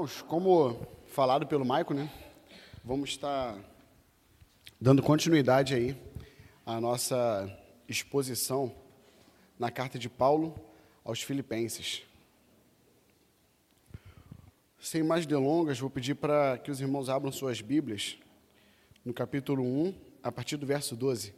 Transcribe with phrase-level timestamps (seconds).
[0.00, 2.10] Irmãos, como falado pelo Maico, né?
[2.82, 3.54] Vamos estar
[4.80, 5.94] dando continuidade aí
[6.64, 7.54] à nossa
[7.86, 8.74] exposição
[9.58, 10.58] na carta de Paulo
[11.04, 12.02] aos Filipenses.
[14.80, 18.16] Sem mais delongas, vou pedir para que os irmãos abram suas Bíblias
[19.04, 21.34] no capítulo 1, a partir do verso 12.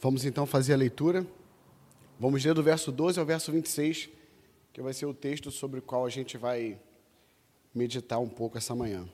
[0.00, 1.26] Vamos então fazer a leitura.
[2.20, 4.08] Vamos ler do verso 12 ao verso 26,
[4.72, 6.78] que vai ser o texto sobre o qual a gente vai
[7.74, 9.08] meditar um pouco essa manhã.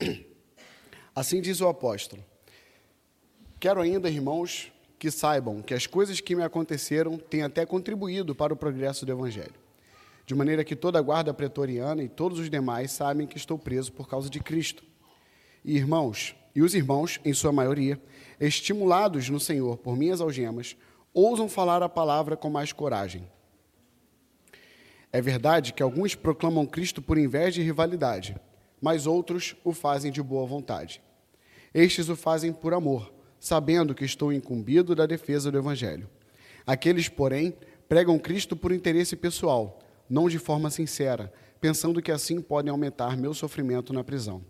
[1.12, 2.24] Assim diz o apóstolo:
[3.58, 4.70] Quero ainda, irmãos,
[5.00, 9.10] que saibam que as coisas que me aconteceram têm até contribuído para o progresso do
[9.10, 9.54] Evangelho,
[10.24, 13.92] de maneira que toda a guarda pretoriana e todos os demais sabem que estou preso
[13.92, 14.84] por causa de Cristo.
[15.64, 18.00] E irmãos, e os irmãos, em sua maioria,
[18.38, 20.76] estimulados no Senhor por minhas algemas,
[21.12, 23.28] ousam falar a palavra com mais coragem.
[25.12, 28.36] É verdade que alguns proclamam Cristo por inveja e rivalidade,
[28.80, 31.02] mas outros o fazem de boa vontade.
[31.74, 36.08] Estes o fazem por amor, sabendo que estou incumbido da defesa do Evangelho.
[36.66, 37.56] Aqueles, porém,
[37.88, 43.34] pregam Cristo por interesse pessoal, não de forma sincera, pensando que assim podem aumentar meu
[43.34, 44.44] sofrimento na prisão.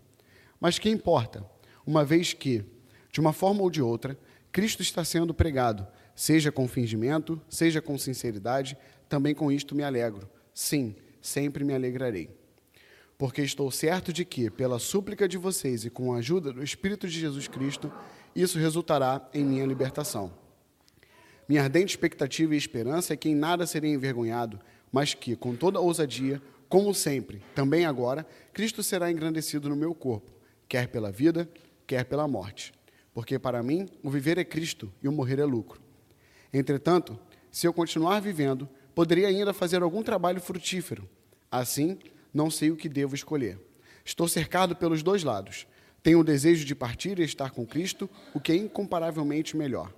[0.59, 1.43] Mas que importa,
[1.91, 2.63] uma vez que,
[3.11, 4.17] de uma forma ou de outra,
[4.49, 5.85] Cristo está sendo pregado,
[6.15, 8.77] seja com fingimento, seja com sinceridade,
[9.09, 10.29] também com isto me alegro.
[10.53, 12.29] Sim, sempre me alegrarei.
[13.17, 17.09] Porque estou certo de que, pela súplica de vocês e com a ajuda do Espírito
[17.09, 17.91] de Jesus Cristo,
[18.33, 20.31] isso resultará em minha libertação.
[21.45, 24.61] Minha ardente expectativa e esperança é que em nada serei envergonhado,
[24.93, 30.31] mas que, com toda ousadia, como sempre, também agora, Cristo será engrandecido no meu corpo,
[30.69, 31.49] quer pela vida,
[31.91, 32.71] quer pela morte.
[33.13, 35.81] Porque para mim o viver é Cristo e o morrer é lucro.
[36.53, 37.19] Entretanto,
[37.51, 41.09] se eu continuar vivendo, poderia ainda fazer algum trabalho frutífero.
[41.51, 41.99] Assim,
[42.33, 43.59] não sei o que devo escolher.
[44.05, 45.67] Estou cercado pelos dois lados.
[46.01, 49.93] Tenho o desejo de partir e estar com Cristo, o que é incomparavelmente melhor.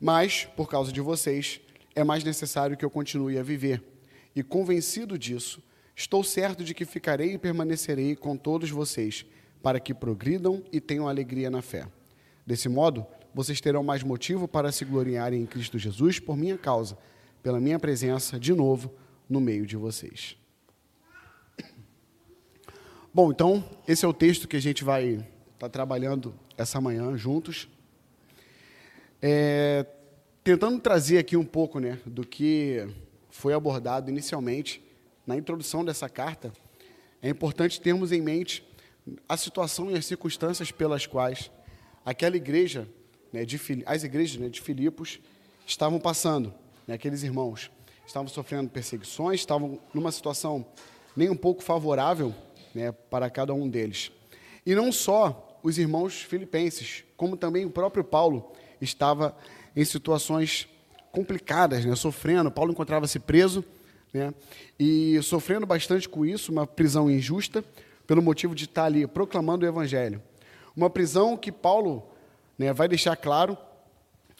[0.00, 1.60] Mas, por causa de vocês,
[1.94, 3.82] é mais necessário que eu continue a viver.
[4.34, 5.62] E convencido disso,
[5.94, 9.26] estou certo de que ficarei e permanecerei com todos vocês
[9.64, 11.88] para que progridam e tenham alegria na fé.
[12.46, 16.98] Desse modo, vocês terão mais motivo para se gloriarem em Cristo Jesus por minha causa,
[17.42, 18.92] pela minha presença, de novo,
[19.26, 20.36] no meio de vocês.
[23.12, 25.24] Bom, então, esse é o texto que a gente vai estar
[25.58, 27.66] tá trabalhando essa manhã juntos.
[29.22, 29.86] É,
[30.42, 32.86] tentando trazer aqui um pouco né, do que
[33.30, 34.84] foi abordado inicialmente
[35.26, 36.52] na introdução dessa carta,
[37.22, 38.62] é importante termos em mente
[39.28, 41.50] a situação e as circunstâncias pelas quais
[42.04, 42.88] aquela igreja,
[43.32, 45.20] né, de, as igrejas né, de Filipos
[45.66, 46.52] estavam passando,
[46.86, 47.70] né, aqueles irmãos
[48.06, 50.66] estavam sofrendo perseguições, estavam numa situação
[51.16, 52.34] nem um pouco favorável
[52.74, 54.10] né, para cada um deles.
[54.66, 59.36] E não só os irmãos filipenses, como também o próprio Paulo estava
[59.74, 60.68] em situações
[61.10, 62.50] complicadas, né, sofrendo.
[62.50, 63.64] Paulo encontrava-se preso
[64.12, 64.34] né,
[64.78, 67.64] e sofrendo bastante com isso, uma prisão injusta,
[68.06, 70.22] pelo motivo de estar ali proclamando o Evangelho.
[70.76, 72.06] Uma prisão que Paulo
[72.58, 73.56] né, vai deixar claro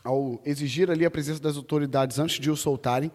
[0.03, 3.11] ao exigir ali a presença das autoridades antes de o soltarem,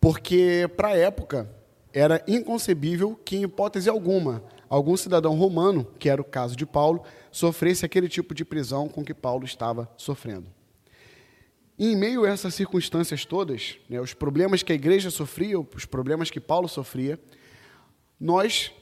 [0.00, 1.50] porque para a época
[1.92, 7.02] era inconcebível que, em hipótese alguma, algum cidadão romano, que era o caso de Paulo,
[7.30, 10.46] sofresse aquele tipo de prisão com que Paulo estava sofrendo.
[11.78, 15.84] E em meio a essas circunstâncias todas, né, os problemas que a igreja sofria, os
[15.84, 17.18] problemas que Paulo sofria,
[18.20, 18.72] nós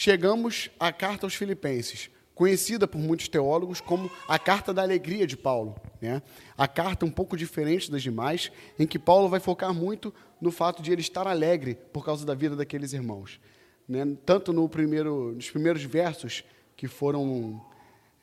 [0.00, 5.36] chegamos à carta aos Filipenses, conhecida por muitos teólogos como a carta da alegria de
[5.36, 5.76] Paulo.
[6.00, 6.22] Né?
[6.56, 10.10] A carta um pouco diferente das demais, em que Paulo vai focar muito
[10.40, 13.38] no fato de ele estar alegre por causa da vida daqueles irmãos.
[13.86, 14.16] Né?
[14.24, 16.44] Tanto no primeiro, nos primeiros versos
[16.78, 17.62] que foram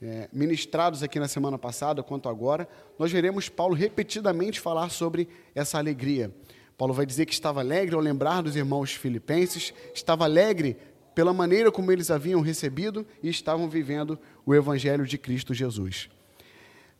[0.01, 5.77] é, ministrados aqui na semana passada, quanto agora, nós veremos Paulo repetidamente falar sobre essa
[5.77, 6.33] alegria.
[6.75, 10.75] Paulo vai dizer que estava alegre ao lembrar dos irmãos filipenses, estava alegre
[11.17, 16.11] pela maneira como eles haviam recebido e estavam vivendo o Evangelho de Cristo Jesus.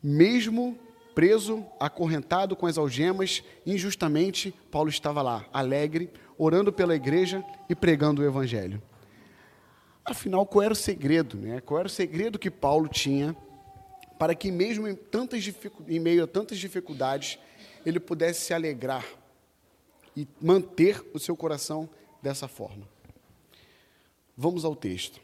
[0.02, 0.76] Mesmo
[1.14, 8.20] preso, acorrentado com as algemas, injustamente, Paulo estava lá, alegre, orando pela igreja e pregando
[8.20, 8.82] o Evangelho.
[10.04, 11.36] Afinal, qual era o segredo?
[11.36, 11.60] Né?
[11.60, 13.36] Qual era o segredo que Paulo tinha
[14.18, 15.48] para que mesmo em, tantas
[15.86, 17.38] em meio a tantas dificuldades,
[17.86, 19.06] ele pudesse se alegrar
[20.16, 21.88] e manter o seu coração
[22.20, 22.97] dessa forma.
[24.40, 25.20] Vamos ao texto.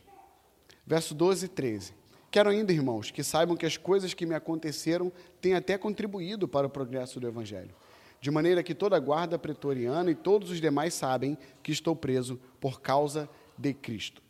[0.84, 1.94] Verso 12 e 13.
[2.32, 6.66] Quero ainda, irmãos, que saibam que as coisas que me aconteceram têm até contribuído para
[6.66, 7.72] o progresso do Evangelho.
[8.20, 12.40] De maneira que toda a guarda pretoriana e todos os demais sabem que estou preso
[12.58, 14.20] por causa de Cristo.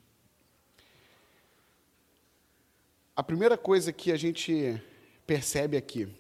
[3.17, 4.83] A primeira coisa que a gente
[5.27, 6.15] percebe aqui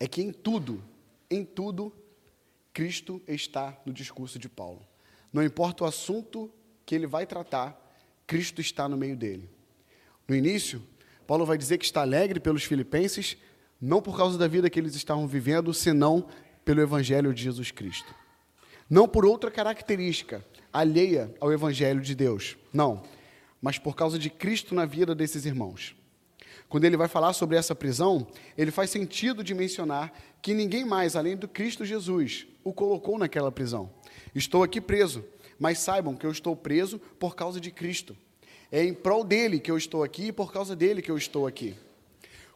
[0.00, 0.82] é que em tudo,
[1.30, 1.92] em tudo,
[2.72, 4.80] Cristo está no discurso de Paulo.
[5.30, 6.50] Não importa o assunto
[6.84, 7.80] que ele vai tratar,
[8.26, 9.48] Cristo está no meio dele.
[10.26, 10.82] No início,
[11.26, 13.36] Paulo vai dizer que está alegre pelos filipenses,
[13.80, 16.26] não por causa da vida que eles estavam vivendo, senão
[16.64, 18.14] pelo evangelho de Jesus Cristo.
[18.88, 23.02] Não por outra característica alheia ao evangelho de Deus, não,
[23.60, 25.94] mas por causa de Cristo na vida desses irmãos.
[26.68, 28.26] Quando ele vai falar sobre essa prisão,
[28.56, 33.52] ele faz sentido de mencionar que ninguém mais, além do Cristo Jesus, o colocou naquela
[33.52, 33.90] prisão.
[34.34, 35.24] Estou aqui preso,
[35.58, 38.16] mas saibam que eu estou preso por causa de Cristo.
[38.70, 41.46] É em prol dele que eu estou aqui e por causa dele que eu estou
[41.46, 41.74] aqui.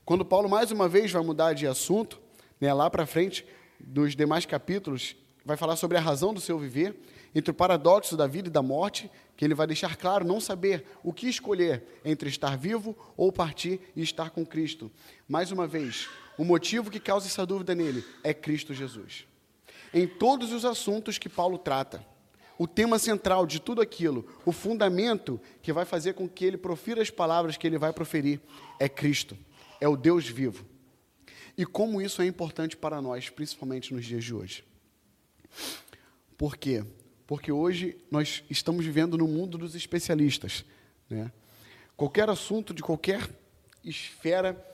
[0.04, 2.18] Quando Paulo mais uma vez vai mudar de assunto,
[2.60, 3.46] né, lá para frente,
[3.78, 5.14] nos demais capítulos,
[5.44, 6.96] vai falar sobre a razão do seu viver,
[7.34, 10.84] entre o paradoxo da vida e da morte, que ele vai deixar claro não saber
[11.02, 14.90] o que escolher entre estar vivo ou partir e estar com Cristo.
[15.28, 19.26] Mais uma vez, o motivo que causa essa dúvida nele é Cristo Jesus.
[19.92, 22.04] Em todos os assuntos que Paulo trata,
[22.58, 27.00] o tema central de tudo aquilo, o fundamento que vai fazer com que ele profira
[27.00, 28.40] as palavras que ele vai proferir
[28.80, 29.38] é Cristo,
[29.80, 30.66] é o Deus vivo.
[31.56, 34.64] E como isso é importante para nós, principalmente nos dias de hoje.
[36.36, 36.84] Por quê?
[37.26, 40.64] Porque hoje nós estamos vivendo no mundo dos especialistas.
[41.08, 41.30] Né?
[41.96, 43.28] Qualquer assunto de qualquer
[43.84, 44.64] esfera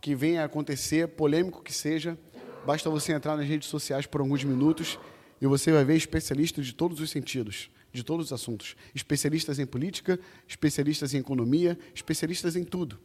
[0.00, 2.18] que venha a acontecer, polêmico que seja,
[2.64, 4.98] basta você entrar nas redes sociais por alguns minutos
[5.42, 8.76] e você vai ver especialistas de todos os sentidos, de todos os assuntos.
[8.94, 10.16] Especialistas em política,
[10.46, 12.96] especialistas em economia, especialistas em tudo.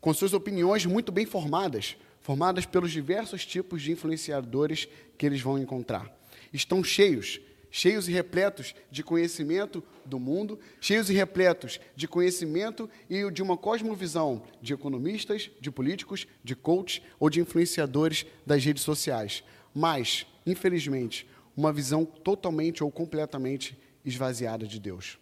[0.00, 4.86] Com suas opiniões muito bem formadas, formadas pelos diversos tipos de influenciadores
[5.18, 6.16] que eles vão encontrar.
[6.52, 7.40] Estão cheios
[7.70, 13.58] cheios e repletos de conhecimento do mundo, cheios e repletos de conhecimento e de uma
[13.58, 19.42] cosmovisão de economistas, de políticos, de coaches ou de influenciadores das redes sociais.
[19.74, 21.26] Mas, infelizmente,
[21.58, 25.18] uma visão totalmente ou completamente esvaziada de Deus.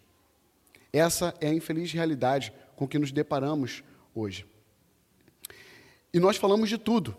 [0.93, 4.45] Essa é a infeliz realidade com que nos deparamos hoje.
[6.13, 7.17] E nós falamos de tudo,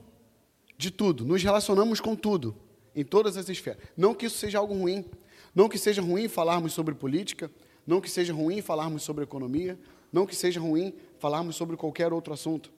[0.76, 2.54] de tudo, nos relacionamos com tudo,
[2.94, 3.82] em todas as esferas.
[3.96, 5.04] Não que isso seja algo ruim,
[5.52, 7.50] não que seja ruim falarmos sobre política,
[7.84, 9.76] não que seja ruim falarmos sobre economia,
[10.12, 12.70] não que seja ruim falarmos sobre qualquer outro assunto.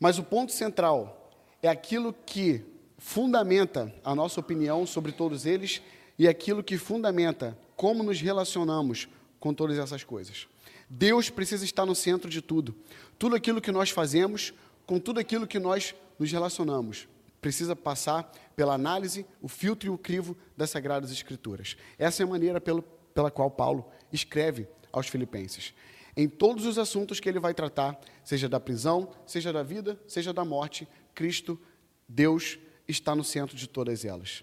[0.00, 1.30] Mas o ponto central
[1.62, 2.64] é aquilo que
[2.98, 5.82] fundamenta a nossa opinião sobre todos eles
[6.18, 10.46] e aquilo que fundamenta como nos relacionamos com todas essas coisas.
[10.88, 12.74] Deus precisa estar no centro de tudo.
[13.18, 14.54] Tudo aquilo que nós fazemos,
[14.86, 17.08] com tudo aquilo que nós nos relacionamos
[17.40, 21.76] precisa passar pela análise, o filtro e o crivo das Sagradas Escrituras.
[21.98, 22.82] Essa é a maneira pelo,
[23.14, 25.72] pela qual Paulo escreve aos Filipenses.
[26.16, 30.32] Em todos os assuntos que ele vai tratar, seja da prisão, seja da vida, seja
[30.32, 31.60] da morte, Cristo,
[32.08, 34.42] Deus, está no centro de todas elas.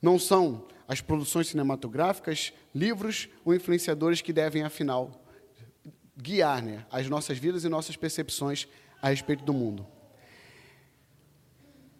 [0.00, 5.24] Não são as produções cinematográficas, livros ou influenciadores que devem, afinal,
[6.16, 8.66] guiar né, as nossas vidas e nossas percepções
[9.00, 9.86] a respeito do mundo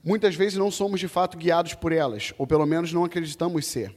[0.03, 3.95] muitas vezes não somos de fato guiados por elas, ou pelo menos não acreditamos ser.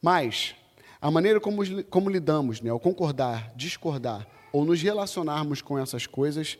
[0.00, 0.54] Mas
[1.00, 6.56] a maneira como, como lidamos, né, ao concordar, discordar ou nos relacionarmos com essas coisas,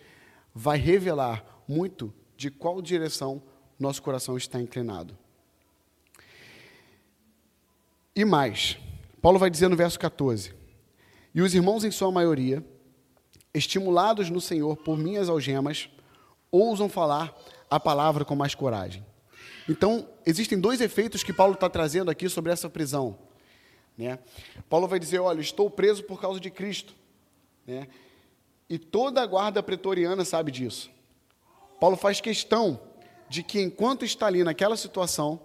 [0.53, 3.43] vai revelar muito de qual direção
[3.79, 5.17] nosso coração está inclinado.
[8.15, 8.79] E mais,
[9.21, 10.55] Paulo vai dizer no verso 14:
[11.35, 12.65] E os irmãos, em sua maioria,
[13.53, 15.89] estimulados no Senhor por minhas algemas,
[16.51, 17.37] ousam falar
[17.69, 19.05] a palavra com mais coragem.
[19.69, 23.19] Então, existem dois efeitos que Paulo está trazendo aqui sobre essa prisão.
[23.97, 24.19] Né?
[24.69, 26.95] Paulo vai dizer: Olha, estou preso por causa de Cristo.
[27.67, 27.89] Né?
[28.69, 30.91] E toda a guarda pretoriana sabe disso.
[31.81, 32.81] Paulo faz questão
[33.29, 35.41] de que, enquanto está ali naquela situação,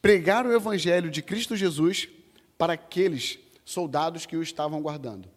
[0.00, 2.08] pregar o evangelho de Cristo Jesus
[2.58, 5.28] para aqueles soldados que o estavam guardando.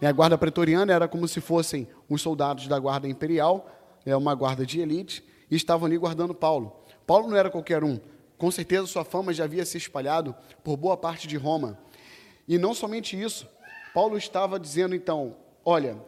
[0.00, 3.70] Né, a guarda pretoriana era como se fossem os soldados da guarda imperial,
[4.04, 6.76] é uma guarda de elite, e estavam ali guardando Paulo.
[7.06, 7.98] Paulo não era qualquer um.
[8.38, 10.34] Com certeza sua fama já havia se espalhado
[10.64, 11.78] por boa parte de Roma.
[12.48, 13.46] E não somente isso,
[13.92, 15.98] Paulo estava dizendo então: olha,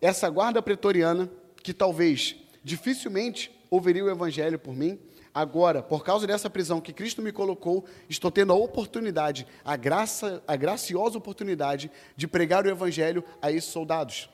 [0.00, 1.30] essa guarda pretoriana
[1.62, 4.98] que talvez dificilmente ouviria o evangelho por mim,
[5.32, 10.42] agora, por causa dessa prisão que Cristo me colocou, estou tendo a oportunidade, a graça,
[10.46, 14.28] a graciosa oportunidade de pregar o evangelho a esses soldados.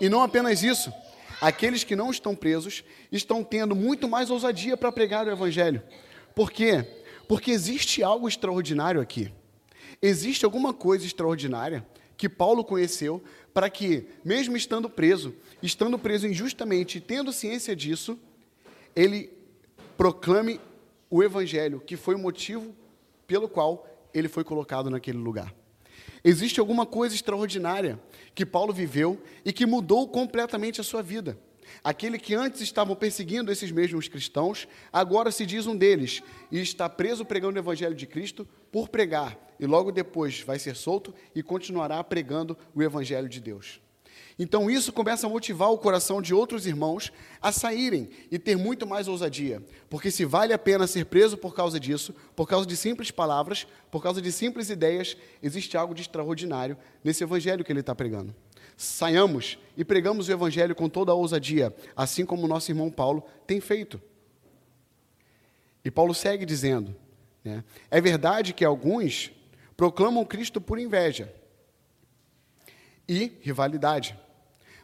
[0.00, 0.92] E não apenas isso,
[1.40, 5.82] aqueles que não estão presos estão tendo muito mais ousadia para pregar o evangelho.
[6.32, 6.86] Por quê?
[7.26, 9.32] Porque existe algo extraordinário aqui.
[10.00, 11.84] Existe alguma coisa extraordinária
[12.16, 13.20] que Paulo conheceu
[13.52, 18.16] para que, mesmo estando preso, estando preso injustamente, tendo ciência disso,
[18.94, 19.32] ele
[19.96, 20.60] proclame
[21.10, 22.74] o evangelho, que foi o motivo
[23.26, 25.54] pelo qual ele foi colocado naquele lugar.
[26.24, 28.00] Existe alguma coisa extraordinária
[28.34, 31.38] que Paulo viveu e que mudou completamente a sua vida.
[31.84, 36.88] Aquele que antes estavam perseguindo esses mesmos cristãos, agora se diz um deles e está
[36.88, 41.42] preso pregando o evangelho de Cristo por pregar, e logo depois vai ser solto e
[41.42, 43.80] continuará pregando o evangelho de Deus.
[44.38, 48.86] Então isso começa a motivar o coração de outros irmãos a saírem e ter muito
[48.86, 49.60] mais ousadia.
[49.90, 53.66] Porque se vale a pena ser preso por causa disso, por causa de simples palavras,
[53.90, 58.34] por causa de simples ideias, existe algo de extraordinário nesse evangelho que ele está pregando.
[58.76, 63.24] Saiamos e pregamos o evangelho com toda a ousadia, assim como o nosso irmão Paulo
[63.44, 64.00] tem feito.
[65.84, 66.94] E Paulo segue dizendo:
[67.44, 69.32] né, é verdade que alguns
[69.76, 71.34] proclamam Cristo por inveja
[73.08, 74.16] e rivalidade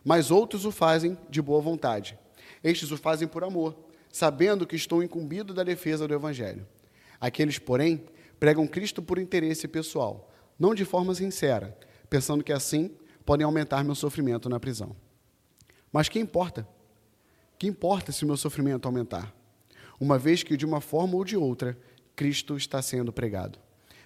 [0.05, 2.19] mas outros o fazem de boa vontade.
[2.63, 3.75] Estes o fazem por amor,
[4.13, 6.67] sabendo que estou incumbido da defesa do Evangelho.
[7.19, 8.05] Aqueles, porém,
[8.39, 11.77] pregam Cristo por interesse pessoal, não de forma sincera,
[12.11, 14.95] pensando que assim podem aumentar meu sofrimento na prisão.
[15.91, 16.69] Mas que importa?
[17.59, 19.35] Que importa se meu sofrimento aumentar?
[19.99, 21.79] Uma vez que, de uma forma ou de outra,
[22.15, 23.59] Cristo está sendo pregado.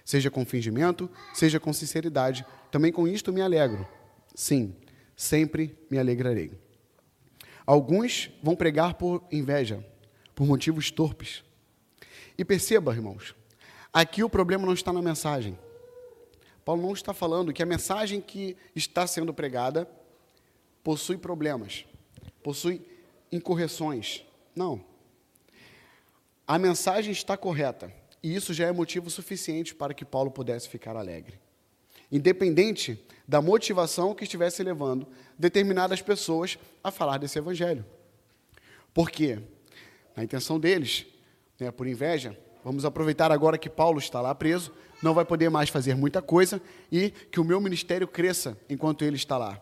[0.05, 3.85] Seja com fingimento, seja com sinceridade, também com isto me alegro.
[4.39, 4.73] Sim,
[5.17, 6.53] sempre me alegrarei.
[7.65, 9.85] Alguns vão pregar por inveja,
[10.33, 11.43] por motivos torpes.
[12.37, 13.35] E perceba, irmãos,
[13.91, 15.59] aqui o problema não está na mensagem.
[16.63, 19.85] Paulo não está falando que a mensagem que está sendo pregada
[20.85, 21.83] possui problemas,
[22.41, 22.81] possui
[23.29, 24.23] incorreções.
[24.55, 24.81] Não.
[26.47, 27.93] A mensagem está correta,
[28.23, 31.37] e isso já é motivo suficiente para que Paulo pudesse ficar alegre
[32.11, 37.85] independente da motivação que estivesse levando determinadas pessoas a falar desse evangelho.
[38.93, 39.39] Por quê?
[40.15, 41.05] Na intenção deles,
[41.59, 45.69] né, por inveja, vamos aproveitar agora que Paulo está lá preso, não vai poder mais
[45.69, 46.61] fazer muita coisa
[46.91, 49.61] e que o meu ministério cresça enquanto ele está lá.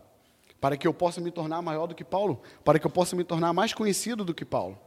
[0.60, 3.24] Para que eu possa me tornar maior do que Paulo, para que eu possa me
[3.24, 4.80] tornar mais conhecido do que Paulo.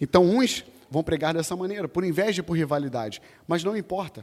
[0.00, 4.22] Então, uns vão pregar dessa maneira, por inveja e por rivalidade, mas não importa.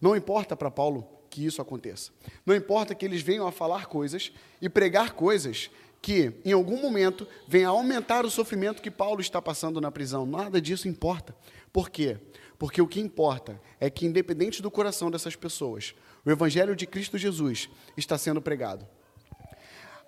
[0.00, 2.10] Não importa para Paulo que isso aconteça.
[2.44, 5.70] Não importa que eles venham a falar coisas e pregar coisas
[6.00, 10.24] que, em algum momento, venham a aumentar o sofrimento que Paulo está passando na prisão.
[10.24, 11.34] Nada disso importa.
[11.72, 12.18] Por quê?
[12.58, 15.94] Porque o que importa é que, independente do coração dessas pessoas,
[16.24, 18.86] o Evangelho de Cristo Jesus está sendo pregado.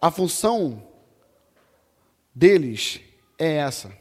[0.01, 0.87] A função
[2.35, 3.01] deles
[3.39, 3.97] é essa: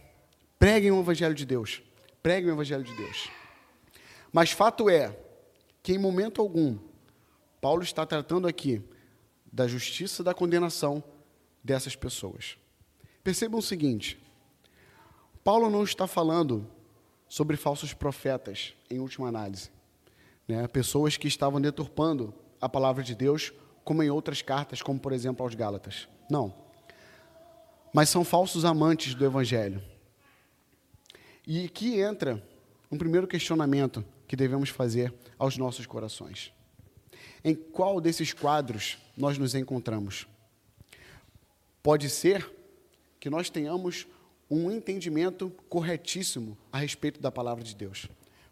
[0.58, 1.82] preguem o Evangelho de Deus.
[2.22, 3.30] Preguem o Evangelho de Deus.
[4.32, 5.16] Mas fato é
[5.82, 6.78] que, em momento algum,
[7.62, 8.82] Paulo está tratando aqui
[9.52, 11.04] da justiça da condenação
[11.64, 12.58] dessas pessoas.
[13.24, 14.18] Percebam o seguinte:
[15.44, 16.70] Paulo não está falando
[17.28, 19.70] sobre falsos profetas, em última análise.
[20.48, 20.68] Né?
[20.68, 25.44] Pessoas que estavam deturpando a palavra de Deus, como em outras cartas, como por exemplo
[25.44, 26.08] aos Gálatas.
[26.30, 26.54] Não.
[27.94, 29.82] Mas são falsos amantes do Evangelho.
[31.46, 32.44] E aqui entra
[32.92, 36.52] um primeiro questionamento que devemos fazer aos nossos corações.
[37.44, 40.28] Em qual desses quadros nós nos encontramos?
[41.82, 42.50] Pode ser
[43.20, 44.08] que nós tenhamos
[44.50, 48.08] um entendimento corretíssimo a respeito da palavra de Deus.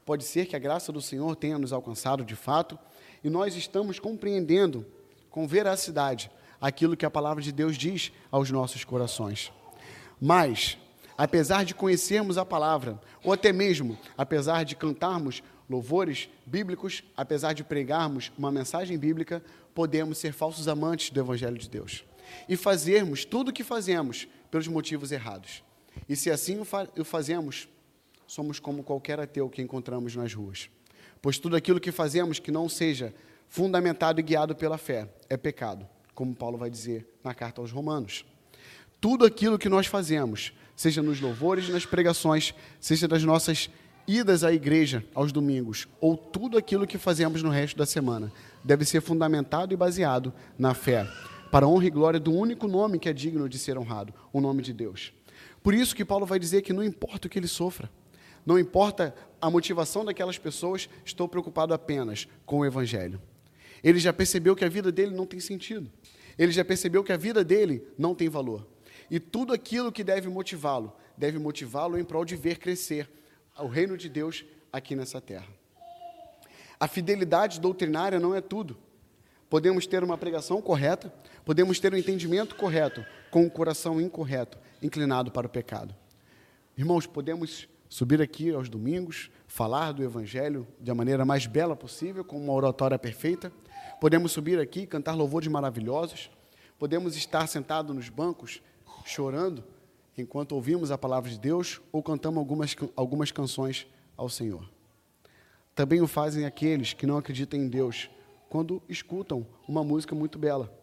[0.06, 2.78] Pode ser que a graça do Senhor tenha nos alcançado de fato
[3.24, 4.86] e nós estamos compreendendo
[5.30, 9.52] com veracidade aquilo que a palavra de Deus diz aos nossos corações.
[10.20, 10.78] Mas,
[11.18, 17.64] apesar de conhecermos a palavra, ou até mesmo apesar de cantarmos louvores bíblicos, apesar de
[17.64, 19.44] pregarmos uma mensagem bíblica,
[19.74, 22.04] podemos ser falsos amantes do Evangelho de Deus
[22.48, 25.64] e fazermos tudo o que fazemos pelos motivos errados.
[26.08, 27.68] E se assim o fazemos,
[28.26, 30.70] somos como qualquer ateu que encontramos nas ruas.
[31.22, 33.14] Pois tudo aquilo que fazemos que não seja
[33.48, 38.26] fundamentado e guiado pela fé é pecado, como Paulo vai dizer na carta aos Romanos.
[39.00, 43.70] Tudo aquilo que nós fazemos, seja nos louvores, nas pregações, seja das nossas
[44.08, 48.32] idas à igreja aos domingos, ou tudo aquilo que fazemos no resto da semana,
[48.64, 51.06] deve ser fundamentado e baseado na fé.
[51.52, 54.42] para a honra e glória do único nome que é digno de ser honrado, o
[54.42, 55.14] nome de Deus.
[55.64, 57.90] Por isso que Paulo vai dizer que não importa o que ele sofra,
[58.46, 63.22] não importa a motivação daquelas pessoas, estou preocupado apenas com o Evangelho.
[63.82, 65.90] Ele já percebeu que a vida dele não tem sentido.
[66.38, 68.68] Ele já percebeu que a vida dele não tem valor.
[69.10, 73.10] E tudo aquilo que deve motivá-lo, deve motivá-lo em prol de ver crescer
[73.60, 75.48] o reino de Deus aqui nessa terra.
[76.80, 78.78] A fidelidade doutrinária não é tudo.
[79.50, 81.14] Podemos ter uma pregação correta,
[81.46, 85.96] podemos ter um entendimento correto, com o coração incorreto, inclinado para o pecado.
[86.78, 92.38] Irmãos, podemos subir aqui aos domingos, falar do Evangelho da maneira mais bela possível, com
[92.38, 93.52] uma oratória perfeita.
[94.00, 96.30] Podemos subir aqui, cantar louvores maravilhosos.
[96.78, 98.62] Podemos estar sentados nos bancos,
[99.06, 99.64] chorando,
[100.18, 104.68] enquanto ouvimos a palavra de Deus ou cantamos algumas, algumas canções ao Senhor.
[105.76, 108.10] Também o fazem aqueles que não acreditam em Deus,
[108.50, 110.74] quando escutam uma música muito bela.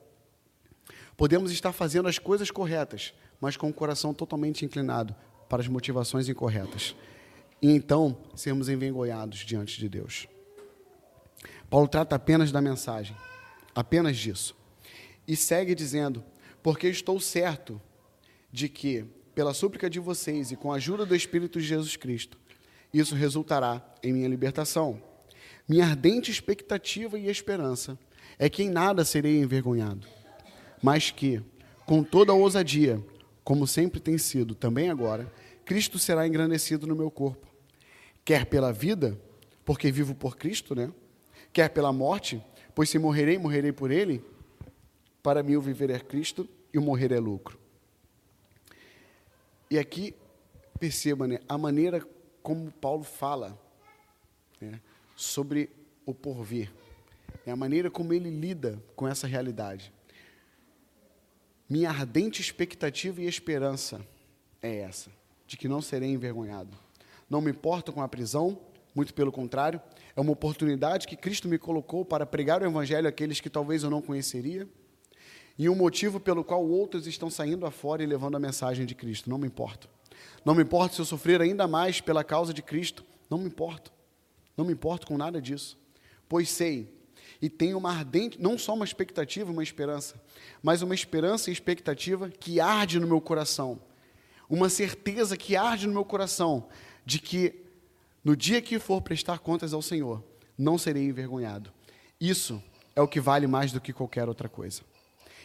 [1.16, 5.14] Podemos estar fazendo as coisas corretas, mas com o coração totalmente inclinado
[5.48, 6.94] para as motivações incorretas.
[7.60, 10.28] E então sermos envergonhados diante de Deus.
[11.68, 13.16] Paulo trata apenas da mensagem,
[13.74, 14.56] apenas disso.
[15.26, 16.22] E segue dizendo:
[16.62, 17.80] Porque estou certo
[18.52, 22.38] de que, pela súplica de vocês e com a ajuda do Espírito de Jesus Cristo,
[22.92, 25.02] isso resultará em minha libertação.
[25.68, 27.98] Minha ardente expectativa e esperança
[28.38, 30.06] é que em nada serei envergonhado,
[30.82, 31.42] mas que,
[31.86, 33.02] com toda a ousadia,
[33.42, 35.30] como sempre tem sido, também agora,
[35.64, 37.46] Cristo será engrandecido no meu corpo.
[38.24, 39.18] Quer pela vida,
[39.64, 40.92] porque vivo por Cristo, né?
[41.52, 42.42] Quer pela morte,
[42.75, 44.23] pois se morrerei, morrerei por Ele.
[45.23, 47.63] Para mim, o viver é Cristo e o morrer é lucro.
[49.70, 50.14] E aqui,
[50.78, 52.06] perceba, né, a maneira
[52.42, 53.58] como Paulo fala
[54.60, 54.80] né,
[55.16, 55.70] sobre
[56.04, 56.70] o porvir,
[57.46, 59.92] é a maneira como ele lida com essa realidade.
[61.68, 64.06] Minha ardente expectativa e esperança
[64.60, 65.10] é essa
[65.46, 66.76] de que não serei envergonhado.
[67.28, 68.58] Não me importo com a prisão,
[68.94, 69.80] muito pelo contrário,
[70.14, 73.90] é uma oportunidade que Cristo me colocou para pregar o Evangelho àqueles que talvez eu
[73.90, 74.68] não conheceria,
[75.58, 79.30] e um motivo pelo qual outros estão saindo afora e levando a mensagem de Cristo.
[79.30, 79.88] Não me importo.
[80.45, 83.04] Não me importo se eu sofrer ainda mais pela causa de Cristo.
[83.30, 83.93] Não me importo.
[84.56, 85.78] Não me importo com nada disso.
[86.28, 86.93] Pois sei
[87.40, 90.21] e tenho uma ardente, não só uma expectativa, uma esperança,
[90.62, 93.80] mas uma esperança e expectativa que arde no meu coração
[94.49, 96.69] uma certeza que arde no meu coração
[97.04, 97.62] de que
[98.23, 100.23] no dia que for prestar contas ao Senhor,
[100.56, 101.73] não serei envergonhado.
[102.21, 102.62] Isso
[102.97, 104.82] é o que vale mais do que qualquer outra coisa.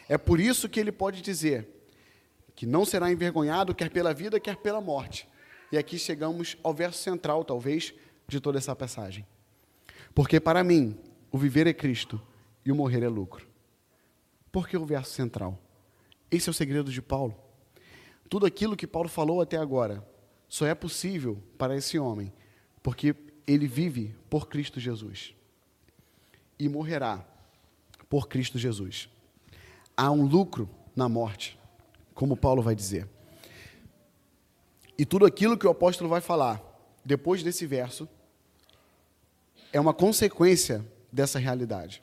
[0.09, 1.67] É por isso que ele pode dizer
[2.55, 5.29] que não será envergonhado, quer pela vida, quer pela morte.
[5.71, 7.93] E aqui chegamos ao verso central, talvez,
[8.27, 9.25] de toda essa passagem.
[10.13, 10.97] Porque para mim,
[11.31, 12.21] o viver é Cristo
[12.65, 13.47] e o morrer é lucro.
[14.51, 15.57] Por que o verso central?
[16.29, 17.37] Esse é o segredo de Paulo.
[18.27, 20.05] Tudo aquilo que Paulo falou até agora
[20.47, 22.33] só é possível para esse homem
[22.81, 25.33] porque ele vive por Cristo Jesus
[26.57, 27.25] e morrerá
[28.09, 29.07] por Cristo Jesus.
[30.01, 31.59] Há um lucro na morte,
[32.15, 33.05] como Paulo vai dizer.
[34.97, 36.63] E tudo aquilo que o apóstolo vai falar
[37.03, 38.07] depois desse verso
[39.73, 42.01] é uma consequência dessa realidade.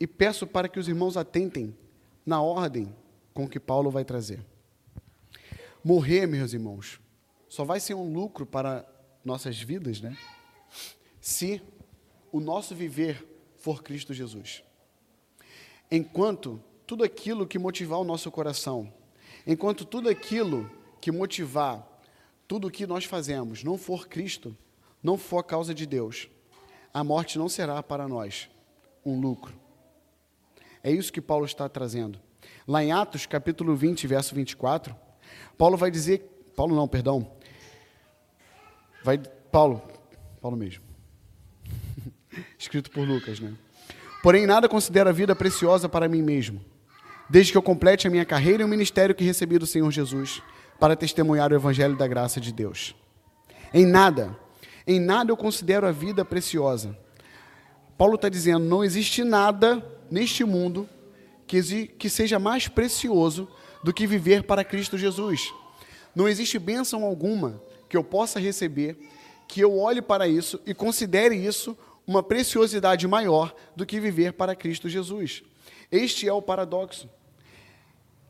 [0.00, 1.76] E peço para que os irmãos atentem
[2.24, 2.96] na ordem
[3.34, 4.42] com que Paulo vai trazer.
[5.84, 6.98] Morrer, meus irmãos,
[7.50, 8.82] só vai ser um lucro para
[9.22, 10.16] nossas vidas, né?
[11.20, 11.60] Se
[12.32, 14.64] o nosso viver for Cristo Jesus.
[15.90, 18.90] Enquanto tudo aquilo que motivar o nosso coração,
[19.46, 20.70] enquanto tudo aquilo
[21.02, 21.86] que motivar
[22.48, 24.56] tudo o que nós fazemos não for Cristo,
[25.02, 26.30] não for a causa de Deus,
[26.92, 28.48] a morte não será para nós
[29.04, 29.54] um lucro.
[30.82, 32.18] É isso que Paulo está trazendo.
[32.66, 34.96] Lá em Atos, capítulo 20, verso 24,
[35.58, 36.20] Paulo vai dizer,
[36.56, 37.30] Paulo não, perdão.
[39.04, 39.18] Vai
[39.52, 39.82] Paulo,
[40.40, 40.84] Paulo mesmo.
[42.58, 43.54] Escrito por Lucas, né?
[44.22, 46.64] Porém nada considero a vida preciosa para mim mesmo,
[47.28, 50.42] desde que eu complete a minha carreira e o ministério que recebi do Senhor Jesus
[50.78, 52.94] para testemunhar o evangelho da graça de Deus.
[53.72, 54.36] Em nada,
[54.86, 56.96] em nada eu considero a vida preciosa.
[57.96, 60.88] Paulo está dizendo: não existe nada neste mundo
[61.46, 63.48] que, seja mais precioso
[63.82, 65.52] do que viver para Cristo Jesus.
[66.14, 68.98] Não existe bênção alguma que eu possa receber
[69.46, 74.54] que eu olhe para isso e considere isso uma preciosidade maior do que viver para
[74.54, 75.42] Cristo Jesus.
[75.90, 77.08] Este é o paradoxo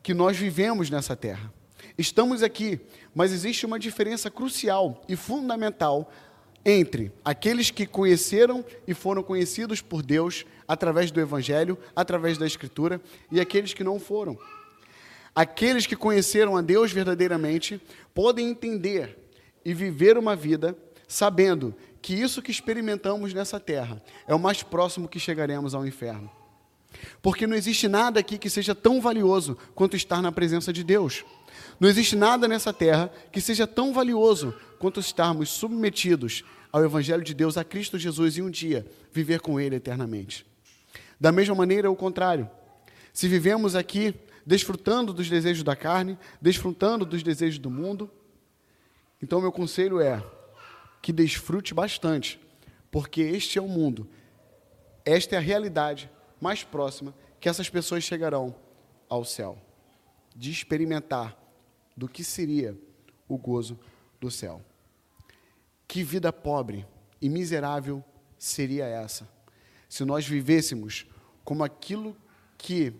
[0.01, 1.51] que nós vivemos nessa terra.
[1.97, 2.79] Estamos aqui,
[3.13, 6.11] mas existe uma diferença crucial e fundamental
[6.65, 13.01] entre aqueles que conheceram e foram conhecidos por Deus através do Evangelho, através da Escritura,
[13.31, 14.37] e aqueles que não foram.
[15.33, 17.81] Aqueles que conheceram a Deus verdadeiramente
[18.13, 19.17] podem entender
[19.63, 25.07] e viver uma vida sabendo que isso que experimentamos nessa terra é o mais próximo
[25.07, 26.38] que chegaremos ao inferno.
[27.21, 31.23] Porque não existe nada aqui que seja tão valioso quanto estar na presença de Deus.
[31.79, 37.33] Não existe nada nessa terra que seja tão valioso quanto estarmos submetidos ao Evangelho de
[37.33, 40.45] Deus, a Cristo Jesus, e um dia viver com Ele eternamente.
[41.19, 42.49] Da mesma maneira, o contrário.
[43.13, 44.13] Se vivemos aqui
[44.45, 48.09] desfrutando dos desejos da carne, desfrutando dos desejos do mundo,
[49.21, 50.23] então meu conselho é
[51.01, 52.39] que desfrute bastante,
[52.91, 54.07] porque este é o mundo,
[55.05, 58.55] esta é a realidade mais próxima que essas pessoas chegarão
[59.07, 59.57] ao céu,
[60.35, 61.37] de experimentar
[61.95, 62.77] do que seria
[63.27, 63.79] o gozo
[64.19, 64.61] do céu.
[65.87, 66.85] Que vida pobre
[67.21, 68.03] e miserável
[68.37, 69.27] seria essa
[69.89, 71.07] se nós vivêssemos
[71.43, 72.15] como aquilo
[72.57, 72.93] que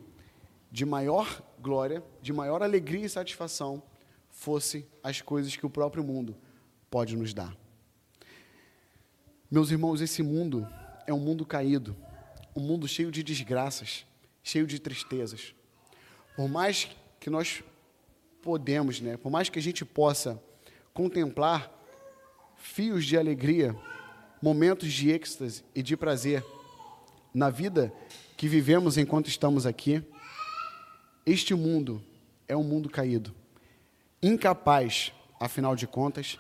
[0.71, 3.81] de maior glória, de maior alegria e satisfação
[4.29, 6.35] fosse as coisas que o próprio mundo
[6.89, 7.55] pode nos dar.
[9.51, 10.67] Meus irmãos, esse mundo
[11.05, 11.95] é um mundo caído,
[12.59, 14.05] um mundo cheio de desgraças,
[14.43, 15.55] cheio de tristezas.
[16.35, 17.63] Por mais que nós
[18.41, 20.41] podemos, né, por mais que a gente possa
[20.93, 21.71] contemplar
[22.57, 23.73] fios de alegria,
[24.41, 26.45] momentos de êxtase e de prazer
[27.33, 27.93] na vida
[28.35, 30.03] que vivemos enquanto estamos aqui,
[31.25, 32.03] este mundo
[32.45, 33.33] é um mundo caído,
[34.21, 36.37] incapaz, afinal de contas,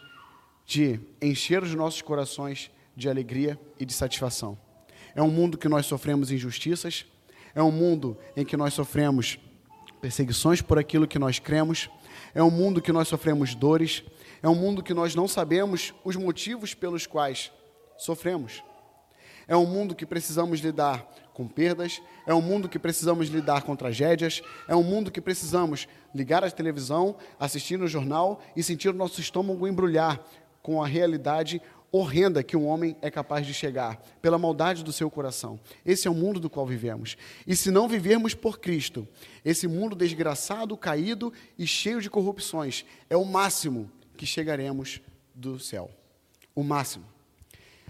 [0.65, 4.57] de encher os nossos corações de alegria e de satisfação.
[5.19, 7.05] É um mundo que nós sofremos injustiças,
[7.53, 9.37] é um mundo em que nós sofremos
[9.99, 11.89] perseguições por aquilo que nós cremos,
[12.33, 14.01] é um mundo que nós sofremos dores,
[14.41, 17.51] é um mundo que nós não sabemos os motivos pelos quais
[17.97, 18.63] sofremos.
[19.45, 23.75] É um mundo que precisamos lidar com perdas, é um mundo que precisamos lidar com
[23.75, 28.93] tragédias, é um mundo que precisamos ligar a televisão, assistir no jornal e sentir o
[28.93, 30.23] nosso estômago embrulhar
[30.61, 35.09] com a realidade horrenda que um homem é capaz de chegar, pela maldade do seu
[35.09, 35.59] coração.
[35.85, 37.17] Esse é o mundo do qual vivemos.
[37.47, 39.07] E se não vivermos por Cristo,
[39.43, 45.01] esse mundo desgraçado, caído e cheio de corrupções, é o máximo que chegaremos
[45.33, 45.89] do céu.
[46.53, 47.05] O máximo.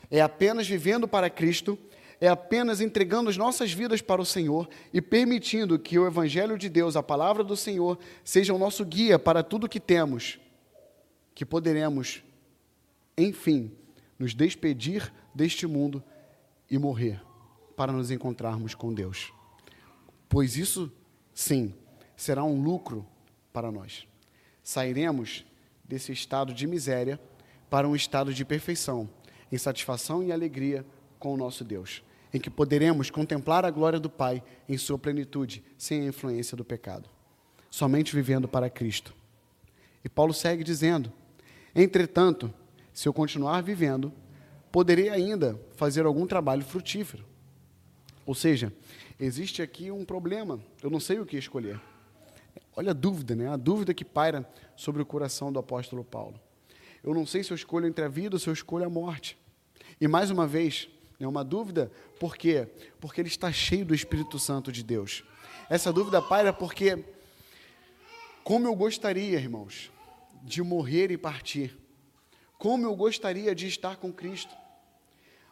[0.10, 1.78] É apenas vivendo para Cristo,
[2.22, 6.70] é apenas entregando as nossas vidas para o Senhor e permitindo que o Evangelho de
[6.70, 10.40] Deus, a palavra do Senhor, seja o nosso guia para tudo que temos,
[11.34, 12.24] que poderemos,
[13.18, 13.72] enfim,
[14.20, 16.04] nos despedir deste mundo
[16.70, 17.22] e morrer
[17.76, 19.32] para nos encontrarmos com Deus.
[20.28, 20.92] Pois isso,
[21.34, 21.74] sim,
[22.16, 23.08] será um lucro
[23.54, 24.06] para nós.
[24.62, 25.46] Sairemos
[25.84, 27.20] desse estado de miséria
[27.70, 29.10] para um estado de perfeição,
[29.52, 30.86] em satisfação e alegria
[31.18, 32.04] com o nosso Deus,
[32.34, 36.66] em que poderemos contemplar a glória do Pai em sua plenitude, sem a influência do
[36.66, 37.10] pecado,
[37.70, 39.16] somente vivendo para Cristo.
[40.04, 41.12] E Paulo segue dizendo:
[41.74, 42.54] Entretanto,
[43.00, 44.12] se eu continuar vivendo,
[44.74, 47.26] poderei ainda fazer algum trabalho frutífero.
[48.26, 48.74] Ou seja,
[49.18, 51.80] existe aqui um problema, eu não sei o que escolher.
[52.76, 53.48] Olha a dúvida, né?
[53.48, 56.38] A dúvida que paira sobre o coração do apóstolo Paulo.
[57.02, 59.38] Eu não sei se eu escolho entre a vida ou se eu escolho a morte.
[60.02, 60.90] E mais uma vez,
[61.22, 62.68] é uma dúvida, por quê?
[63.00, 65.24] Porque ele está cheio do Espírito Santo de Deus.
[65.70, 67.02] Essa dúvida paira porque,
[68.44, 69.90] como eu gostaria, irmãos,
[70.44, 71.79] de morrer e partir,
[72.60, 74.54] como eu gostaria de estar com Cristo.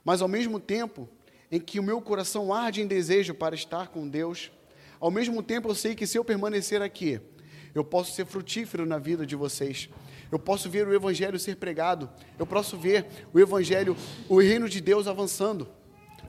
[0.04, 1.10] Mas ao mesmo tempo
[1.50, 4.52] em que o meu coração arde em desejo para estar com Deus,
[5.00, 7.20] ao mesmo tempo eu sei que se eu permanecer aqui,
[7.74, 9.89] eu posso ser frutífero na vida de vocês.
[10.30, 13.96] Eu posso ver o evangelho ser pregado, eu posso ver o evangelho,
[14.28, 15.70] o reino de Deus avançando.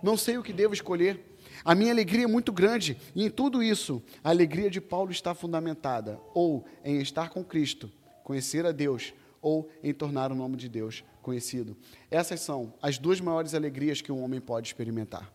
[0.00, 1.36] Não sei o que devo escolher.
[1.64, 5.34] A minha alegria é muito grande, e em tudo isso, a alegria de Paulo está
[5.34, 7.90] fundamentada ou em estar com Cristo,
[8.22, 11.76] conhecer a Deus, ou em tornar o nome de Deus conhecido.
[12.10, 15.32] Essas são as duas maiores alegrias que um homem pode experimentar: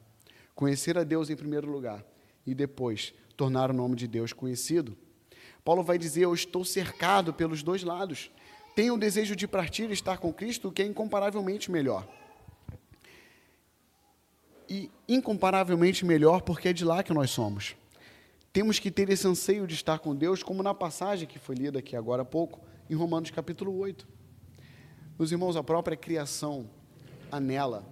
[0.56, 2.04] conhecer a Deus em primeiro lugar
[2.46, 4.98] e depois tornar o nome de Deus conhecido.
[5.64, 8.32] Paulo vai dizer: Eu estou cercado pelos dois lados.
[8.76, 12.08] Tenho o desejo de partir e estar com Cristo, que é incomparavelmente melhor.
[14.68, 17.76] E incomparavelmente melhor porque é de lá que nós somos.
[18.52, 21.80] Temos que ter esse anseio de estar com Deus, como na passagem que foi lida
[21.80, 22.60] aqui agora há pouco
[22.94, 24.08] em Romanos capítulo 8.
[25.18, 26.70] Meus irmãos, a própria criação
[27.32, 27.84] anela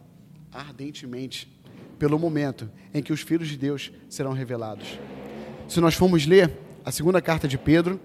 [0.53, 1.51] ardentemente
[1.97, 4.99] pelo momento em que os filhos de Deus serão revelados.
[5.67, 7.99] Se nós formos ler a segunda carta de Pedro,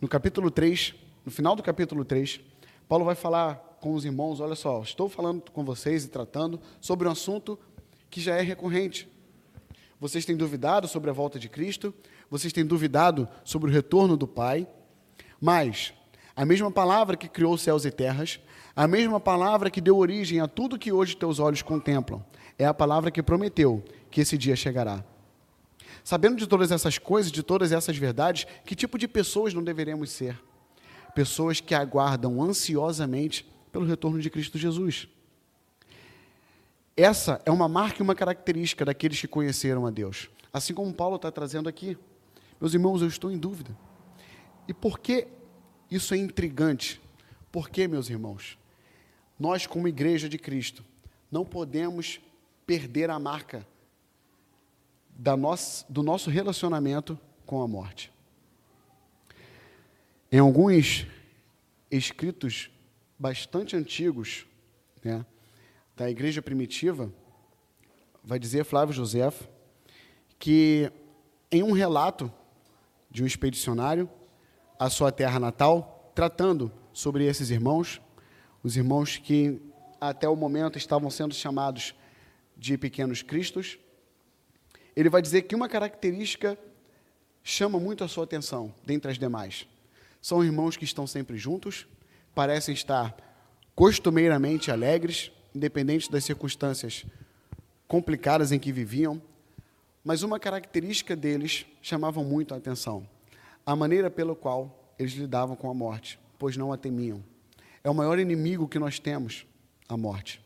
[0.00, 2.40] no capítulo 3, no final do capítulo 3,
[2.88, 7.08] Paulo vai falar com os irmãos: olha só, estou falando com vocês e tratando sobre
[7.08, 7.58] um assunto
[8.08, 9.08] que já é recorrente.
[9.98, 11.92] Vocês têm duvidado sobre a volta de Cristo,
[12.30, 14.68] vocês têm duvidado sobre o retorno do Pai,
[15.40, 15.92] mas
[16.40, 18.40] a mesma palavra que criou céus e terras,
[18.74, 22.24] a mesma palavra que deu origem a tudo que hoje teus olhos contemplam,
[22.58, 25.04] é a palavra que prometeu que esse dia chegará.
[26.02, 30.12] Sabendo de todas essas coisas, de todas essas verdades, que tipo de pessoas não deveremos
[30.12, 30.42] ser?
[31.14, 35.08] Pessoas que aguardam ansiosamente pelo retorno de Cristo Jesus.
[36.96, 40.30] Essa é uma marca e uma característica daqueles que conheceram a Deus.
[40.50, 41.98] Assim como Paulo está trazendo aqui.
[42.58, 43.76] Meus irmãos, eu estou em dúvida.
[44.66, 45.28] E por que
[45.90, 47.00] isso é intrigante?
[47.50, 48.58] Porque, meus irmãos,
[49.38, 50.84] nós, como igreja de Cristo,
[51.30, 52.20] não podemos
[52.66, 53.66] perder a marca
[55.08, 58.12] da nossa, do nosso relacionamento com a morte.
[60.30, 61.06] Em alguns
[61.90, 62.70] escritos
[63.18, 64.46] bastante antigos
[65.02, 65.26] né,
[65.96, 67.12] da igreja primitiva,
[68.22, 69.32] vai dizer Flávio José
[70.38, 70.90] que
[71.50, 72.32] em um relato
[73.10, 74.08] de um expedicionário
[74.80, 78.00] à sua terra natal, tratando sobre esses irmãos,
[78.62, 79.60] os irmãos que
[80.00, 81.94] até o momento estavam sendo chamados
[82.56, 83.78] de pequenos cristos,
[84.96, 86.58] ele vai dizer que uma característica
[87.44, 89.68] chama muito a sua atenção, dentre as demais.
[90.18, 91.86] São irmãos que estão sempre juntos,
[92.34, 93.14] parecem estar
[93.74, 97.04] costumeiramente alegres, independente das circunstâncias
[97.86, 99.20] complicadas em que viviam,
[100.02, 103.06] mas uma característica deles chamava muito a atenção:
[103.64, 107.22] a maneira pela qual eles lidavam com a morte, pois não a temiam.
[107.82, 109.46] É o maior inimigo que nós temos,
[109.88, 110.44] a morte.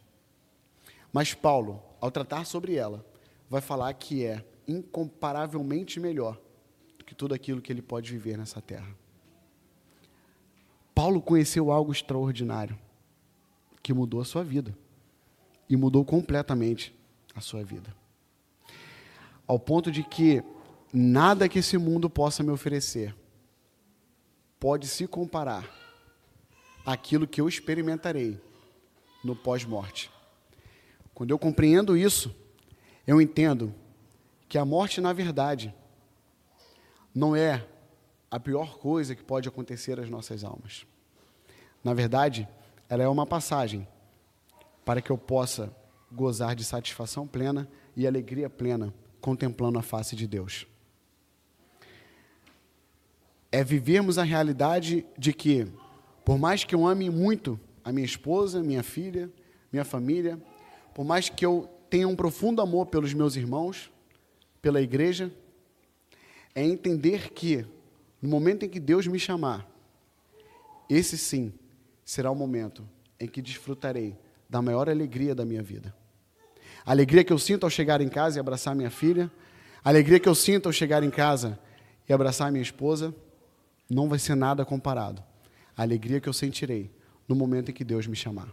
[1.13, 3.05] Mas Paulo, ao tratar sobre ela,
[3.49, 6.41] vai falar que é incomparavelmente melhor
[6.99, 8.95] do que tudo aquilo que ele pode viver nessa terra.
[10.95, 12.79] Paulo conheceu algo extraordinário
[13.83, 14.77] que mudou a sua vida
[15.69, 16.95] e mudou completamente
[17.35, 17.95] a sua vida.
[19.47, 20.43] Ao ponto de que
[20.97, 23.13] nada que esse mundo possa me oferecer
[24.61, 25.69] pode se comparar
[26.87, 28.41] àquilo que eu experimentarei
[29.25, 30.09] no pós-morte.
[31.13, 32.33] Quando eu compreendo isso,
[33.05, 33.75] eu entendo
[34.49, 35.75] que a morte, na verdade,
[37.13, 37.67] não é
[38.31, 40.87] a pior coisa que pode acontecer às nossas almas.
[41.83, 42.49] Na verdade,
[42.89, 43.87] ela é uma passagem
[44.85, 45.75] para que eu possa
[46.13, 50.67] gozar de satisfação plena e alegria plena contemplando a face de Deus.
[53.55, 55.65] É vivermos a realidade de que,
[56.25, 59.31] por mais que eu ame muito a minha esposa, minha filha,
[59.71, 60.43] minha família,
[60.93, 63.93] por mais que eu tenha um profundo amor pelos meus irmãos,
[64.61, 65.33] pela igreja,
[66.53, 67.65] é entender que,
[68.21, 69.71] no momento em que Deus me chamar,
[70.91, 71.55] esse sim
[72.05, 72.85] será o momento
[73.21, 74.19] em que desfrutarei
[74.51, 75.95] da maior alegria da minha vida.
[76.85, 79.31] A alegria que eu sinto ao chegar em casa e abraçar minha filha,
[79.85, 81.57] a alegria que eu sinto ao chegar em casa
[82.09, 83.15] e abraçar minha esposa,
[83.95, 85.23] não vai ser nada comparado
[85.77, 86.91] à alegria que eu sentirei
[87.29, 88.49] no momento em que Deus me chamar.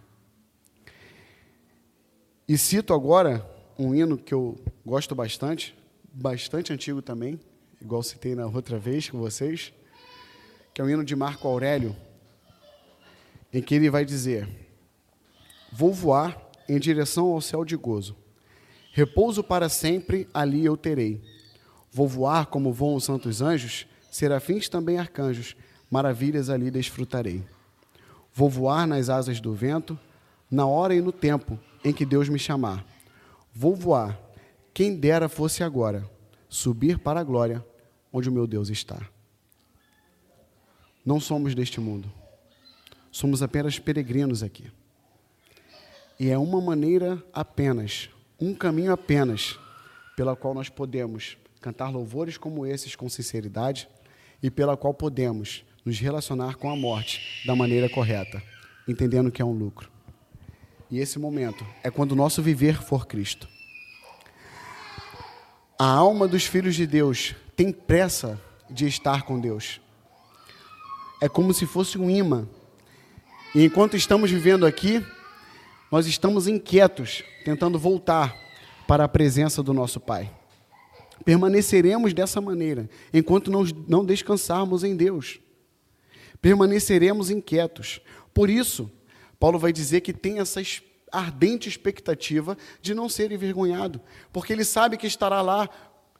[2.48, 3.46] E cito agora
[3.78, 5.76] um hino que eu gosto bastante,
[6.14, 7.40] bastante antigo também,
[7.82, 9.74] igual citei na outra vez com vocês,
[10.74, 11.96] que é o hino de Marco Aurélio,
[13.52, 14.48] em que ele vai dizer:
[15.72, 18.16] Vou voar em direção ao céu de gozo.
[18.94, 21.22] Repouso para sempre ali eu terei.
[21.92, 25.56] Vou voar como voam os santos anjos, serafins também arcanjos,
[25.90, 27.44] maravilhas ali desfrutarei.
[28.34, 29.98] Vou voar nas asas do vento,
[30.52, 32.86] na hora e no tempo em que Deus me chamar.
[33.54, 34.20] Vou voar,
[34.74, 36.08] quem dera fosse agora,
[36.50, 37.66] subir para a glória
[38.12, 39.02] onde o meu Deus está.
[41.06, 42.12] Não somos deste mundo.
[43.12, 44.72] Somos apenas peregrinos aqui.
[46.20, 49.58] E é uma maneira apenas, um caminho apenas,
[50.16, 53.90] pela qual nós podemos cantar louvores como esses com sinceridade
[54.42, 58.42] e pela qual podemos nos relacionar com a morte da maneira correta,
[58.88, 59.90] entendendo que é um lucro.
[60.90, 63.48] E esse momento é quando o nosso viver for Cristo.
[65.80, 69.80] A alma dos filhos de Deus tem pressa de estar com Deus.
[71.22, 72.48] É como se fosse um imã.
[73.56, 75.04] E enquanto estamos vivendo aqui,
[75.92, 78.36] nós estamos inquietos, tentando voltar
[78.88, 80.30] para a presença do nosso Pai.
[81.24, 85.40] Permaneceremos dessa maneira, enquanto não, não descansarmos em Deus.
[86.42, 88.02] Permaneceremos inquietos.
[88.34, 88.90] Por isso,
[89.40, 90.62] Paulo vai dizer que tem essa
[91.12, 95.70] ardente expectativa de não ser envergonhado, porque ele sabe que estará lá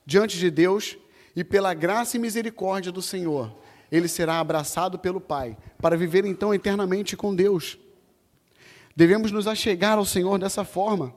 [0.04, 0.98] diante de Deus
[1.34, 3.56] e pela graça e misericórdia do Senhor,
[3.90, 7.78] ele será abraçado pelo Pai, para viver então eternamente com Deus.
[8.94, 11.14] Devemos nos achegar ao Senhor dessa forma,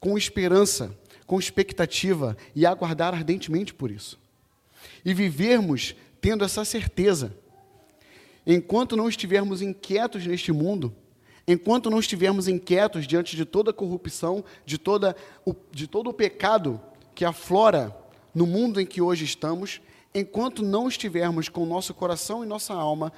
[0.00, 0.96] com esperança,
[1.32, 4.20] com expectativa e aguardar ardentemente por isso.
[5.02, 7.34] E vivermos tendo essa certeza.
[8.46, 10.94] Enquanto não estivermos inquietos neste mundo,
[11.48, 16.12] enquanto não estivermos inquietos diante de toda a corrupção, de, toda o, de todo o
[16.12, 16.78] pecado
[17.14, 17.96] que aflora
[18.34, 19.80] no mundo em que hoje estamos,
[20.14, 23.10] enquanto não estivermos com nosso coração e nossa alma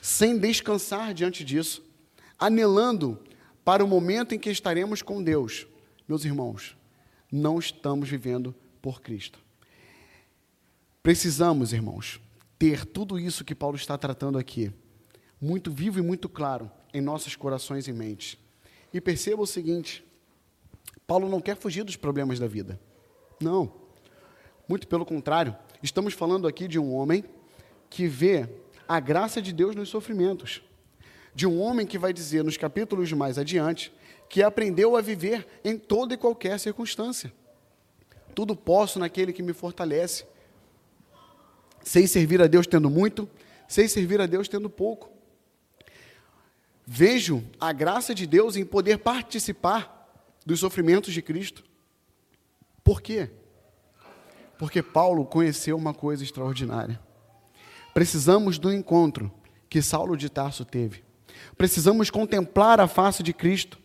[0.00, 1.82] sem descansar diante disso,
[2.38, 3.18] anelando
[3.64, 5.66] para o momento em que estaremos com Deus,
[6.06, 6.75] meus irmãos,
[7.36, 9.38] não estamos vivendo por Cristo.
[11.02, 12.20] Precisamos, irmãos,
[12.58, 14.72] ter tudo isso que Paulo está tratando aqui,
[15.40, 18.38] muito vivo e muito claro em nossos corações e mentes.
[18.92, 20.04] E perceba o seguinte:
[21.06, 22.80] Paulo não quer fugir dos problemas da vida.
[23.40, 23.72] Não.
[24.68, 27.24] Muito pelo contrário, estamos falando aqui de um homem
[27.88, 28.48] que vê
[28.88, 30.62] a graça de Deus nos sofrimentos.
[31.34, 33.92] De um homem que vai dizer nos capítulos mais adiante
[34.28, 37.32] que aprendeu a viver em toda e qualquer circunstância.
[38.34, 40.24] Tudo posso naquele que me fortalece.
[41.82, 43.28] Sei servir a Deus tendo muito,
[43.68, 45.10] sei servir a Deus tendo pouco.
[46.86, 49.92] Vejo a graça de Deus em poder participar
[50.44, 51.64] dos sofrimentos de Cristo.
[52.84, 53.30] Por quê?
[54.58, 57.00] Porque Paulo conheceu uma coisa extraordinária.
[57.92, 59.32] Precisamos do encontro
[59.68, 61.02] que Saulo de Tarso teve.
[61.56, 63.78] Precisamos contemplar a face de Cristo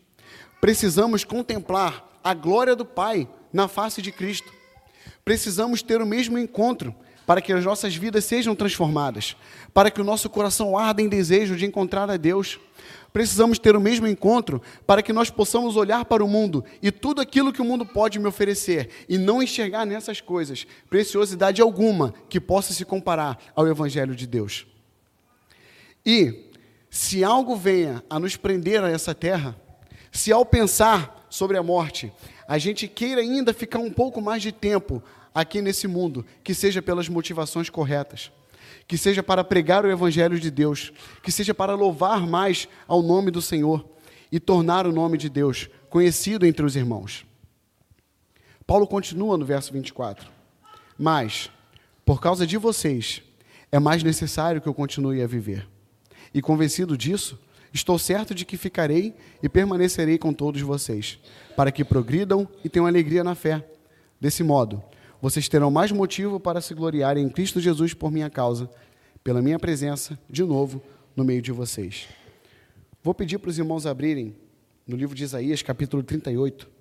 [0.62, 4.52] precisamos contemplar a glória do Pai na face de Cristo.
[5.24, 6.94] Precisamos ter o mesmo encontro
[7.26, 9.36] para que as nossas vidas sejam transformadas,
[9.74, 12.60] para que o nosso coração arda em desejo de encontrar a Deus.
[13.12, 17.20] Precisamos ter o mesmo encontro para que nós possamos olhar para o mundo e tudo
[17.20, 22.40] aquilo que o mundo pode me oferecer e não enxergar nessas coisas preciosidade alguma que
[22.40, 24.64] possa se comparar ao Evangelho de Deus.
[26.06, 26.52] E
[26.88, 29.56] se algo venha a nos prender a essa terra,
[30.12, 32.12] se ao pensar sobre a morte,
[32.46, 35.02] a gente queira ainda ficar um pouco mais de tempo
[35.34, 38.30] aqui nesse mundo, que seja pelas motivações corretas,
[38.86, 43.30] que seja para pregar o Evangelho de Deus, que seja para louvar mais ao nome
[43.30, 43.88] do Senhor
[44.30, 47.24] e tornar o nome de Deus conhecido entre os irmãos.
[48.66, 50.28] Paulo continua no verso 24:
[50.98, 51.50] Mas,
[52.04, 53.22] por causa de vocês,
[53.70, 55.66] é mais necessário que eu continue a viver.
[56.34, 57.38] E convencido disso,
[57.72, 61.18] Estou certo de que ficarei e permanecerei com todos vocês,
[61.56, 63.66] para que progridam e tenham alegria na fé.
[64.20, 64.82] Desse modo,
[65.20, 68.68] vocês terão mais motivo para se gloriarem em Cristo Jesus por minha causa,
[69.24, 70.82] pela minha presença, de novo,
[71.16, 72.08] no meio de vocês.
[73.02, 74.34] Vou pedir para os irmãos abrirem
[74.86, 76.71] no livro de Isaías, capítulo 38.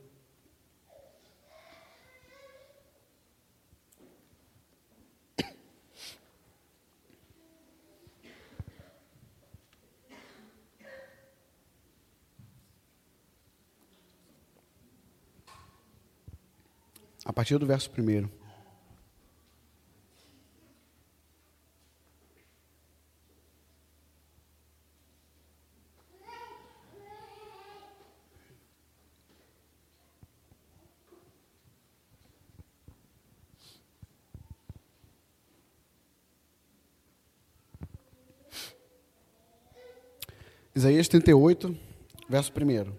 [17.24, 18.42] A partir do verso 1.
[40.74, 41.78] Isaías 38,
[42.30, 42.92] verso 1.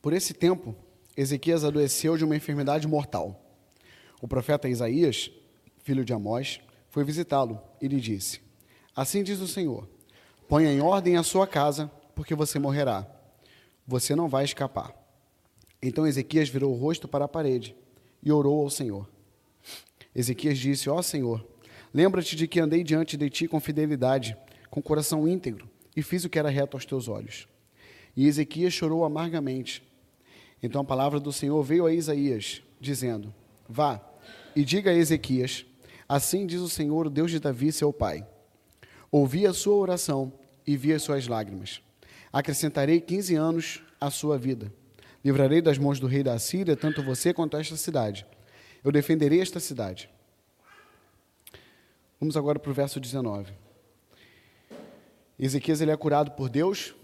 [0.00, 0.76] Por esse tempo,
[1.16, 3.40] Ezequias adoeceu de uma enfermidade mortal.
[4.20, 5.30] O profeta Isaías,
[5.82, 8.40] filho de Amós, foi visitá-lo e lhe disse:
[8.96, 9.88] Assim diz o Senhor:
[10.48, 13.06] Ponha em ordem a sua casa, porque você morrerá.
[13.86, 14.92] Você não vai escapar.
[15.80, 17.76] Então Ezequias virou o rosto para a parede
[18.22, 19.08] e orou ao Senhor.
[20.14, 21.46] Ezequias disse: Ó oh, Senhor,
[21.92, 24.36] lembra-te de que andei diante de ti com fidelidade,
[24.70, 27.46] com coração íntegro, e fiz o que era reto aos teus olhos.
[28.16, 29.82] E Ezequias chorou amargamente
[30.62, 33.34] então a palavra do Senhor veio a Isaías, dizendo:
[33.68, 34.00] Vá
[34.54, 35.66] e diga a Ezequias:
[36.08, 38.26] Assim diz o Senhor, o Deus de Davi, seu pai:
[39.10, 40.32] Ouvi a sua oração
[40.66, 41.80] e vi as suas lágrimas.
[42.32, 44.72] Acrescentarei quinze anos à sua vida.
[45.24, 48.26] Livrarei das mãos do rei da Síria tanto você quanto esta cidade.
[48.82, 50.10] Eu defenderei esta cidade.
[52.20, 53.52] Vamos agora para o verso 19.
[55.38, 56.94] Ezequias ele é curado por Deus,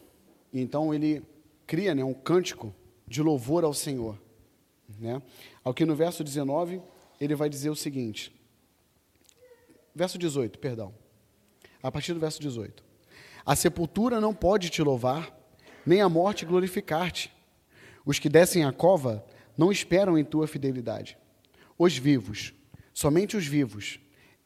[0.52, 1.22] e então ele
[1.66, 2.74] cria né, um cântico
[3.10, 4.18] de louvor ao Senhor.
[4.98, 5.20] Né?
[5.62, 6.80] Aqui no verso 19,
[7.20, 8.32] ele vai dizer o seguinte:
[9.94, 10.94] verso 18, perdão.
[11.82, 12.82] A partir do verso 18.
[13.44, 15.36] A sepultura não pode te louvar,
[15.84, 17.32] nem a morte glorificar-te.
[18.06, 19.24] Os que descem à cova
[19.56, 21.18] não esperam em tua fidelidade.
[21.78, 22.54] Os vivos,
[22.94, 23.98] somente os vivos,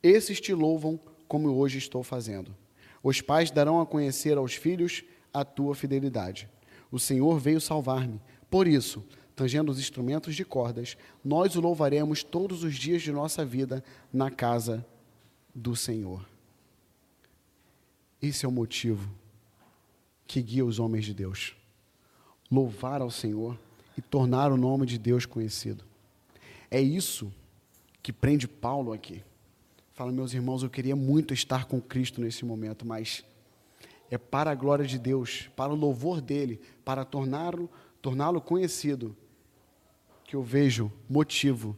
[0.02, 0.98] esses te louvam
[1.28, 2.56] como hoje estou fazendo.
[3.02, 6.48] Os pais darão a conhecer aos filhos a tua fidelidade
[6.92, 8.20] O Senhor veio salvar-me.
[8.54, 9.02] Por isso,
[9.34, 13.82] tangendo os instrumentos de cordas, nós o louvaremos todos os dias de nossa vida
[14.12, 14.86] na casa
[15.52, 16.24] do Senhor.
[18.22, 19.10] Esse é o motivo
[20.24, 21.56] que guia os homens de Deus.
[22.48, 23.58] Louvar ao Senhor
[23.98, 25.84] e tornar o nome de Deus conhecido.
[26.70, 27.32] É isso
[28.04, 29.20] que prende Paulo aqui.
[29.94, 33.24] Fala, meus irmãos, eu queria muito estar com Cristo nesse momento, mas
[34.08, 37.68] é para a glória de Deus, para o louvor dele, para torná-lo
[38.04, 39.16] torná conhecido,
[40.24, 41.74] que eu vejo motivo,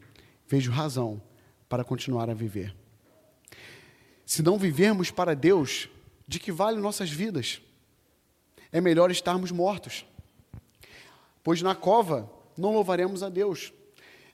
[0.49, 1.22] vejo razão
[1.68, 2.74] para continuar a viver.
[4.24, 5.89] Se não vivermos para Deus,
[6.27, 7.62] de que vale nossas vidas?
[8.72, 10.05] É melhor estarmos mortos.
[11.45, 13.72] Pois na cova não louvaremos a Deus.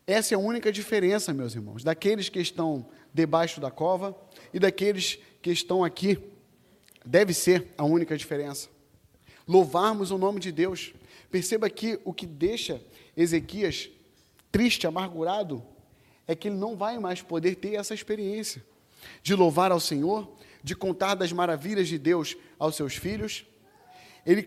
[0.06, 4.16] Essa é a única diferença, meus irmãos, daqueles que estão debaixo da cova
[4.50, 6.18] e daqueles que estão aqui.
[7.04, 8.70] Deve ser a única diferença.
[9.46, 10.94] Louvarmos o nome de Deus.
[11.32, 12.82] Perceba que o que deixa
[13.16, 13.88] Ezequias
[14.52, 15.62] triste, amargurado,
[16.28, 18.62] é que ele não vai mais poder ter essa experiência
[19.22, 20.30] de louvar ao Senhor,
[20.62, 23.46] de contar das maravilhas de Deus aos seus filhos.
[24.26, 24.46] Ele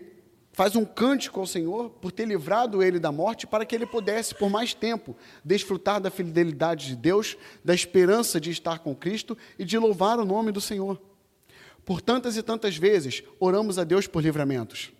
[0.52, 4.32] faz um cântico ao Senhor por ter livrado ele da morte, para que ele pudesse,
[4.32, 9.64] por mais tempo, desfrutar da fidelidade de Deus, da esperança de estar com Cristo e
[9.64, 11.02] de louvar o nome do Senhor.
[11.84, 14.95] Por tantas e tantas vezes, oramos a Deus por livramentos.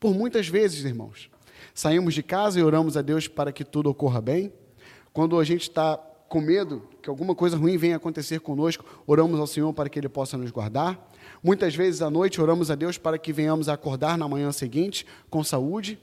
[0.00, 1.30] Por muitas vezes, irmãos.
[1.74, 4.52] Saímos de casa e oramos a Deus para que tudo ocorra bem.
[5.12, 5.96] Quando a gente está
[6.28, 10.08] com medo que alguma coisa ruim venha acontecer conosco, oramos ao Senhor para que Ele
[10.08, 11.10] possa nos guardar.
[11.42, 15.06] Muitas vezes à noite oramos a Deus para que venhamos a acordar na manhã seguinte
[15.30, 15.98] com saúde.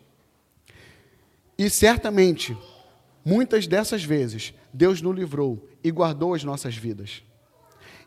[1.58, 2.58] E certamente,
[3.24, 7.24] muitas dessas vezes, Deus nos livrou e guardou as nossas vidas.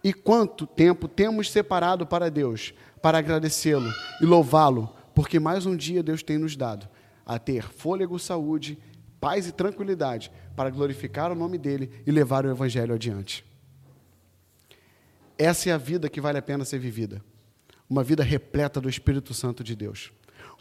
[0.03, 6.01] E quanto tempo temos separado para Deus, para agradecê-lo e louvá-lo, porque mais um dia
[6.01, 6.89] Deus tem nos dado
[7.27, 8.79] a ter fôlego, saúde,
[9.21, 13.45] paz e tranquilidade para glorificar o nome dele e levar o evangelho adiante.
[15.37, 17.21] Essa é a vida que vale a pena ser vivida.
[17.91, 20.13] Uma vida repleta do Espírito Santo de Deus.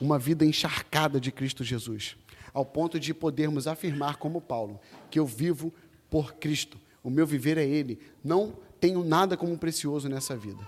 [0.01, 2.18] Uma vida encharcada de Cristo Jesus.
[2.51, 4.80] Ao ponto de podermos afirmar, como Paulo,
[5.12, 5.72] que eu vivo
[6.10, 6.80] por Cristo.
[7.03, 7.99] O meu viver é Ele.
[8.24, 10.68] Não tenho nada como precioso nessa vida.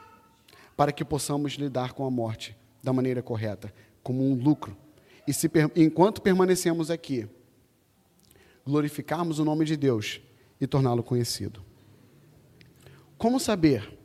[0.77, 4.75] Para que possamos lidar com a morte da maneira correta, como um lucro
[5.29, 7.29] e se, enquanto permanecemos aqui,
[8.65, 10.19] glorificarmos o nome de Deus
[10.59, 11.63] e torná-lo conhecido.
[13.15, 13.95] Como saber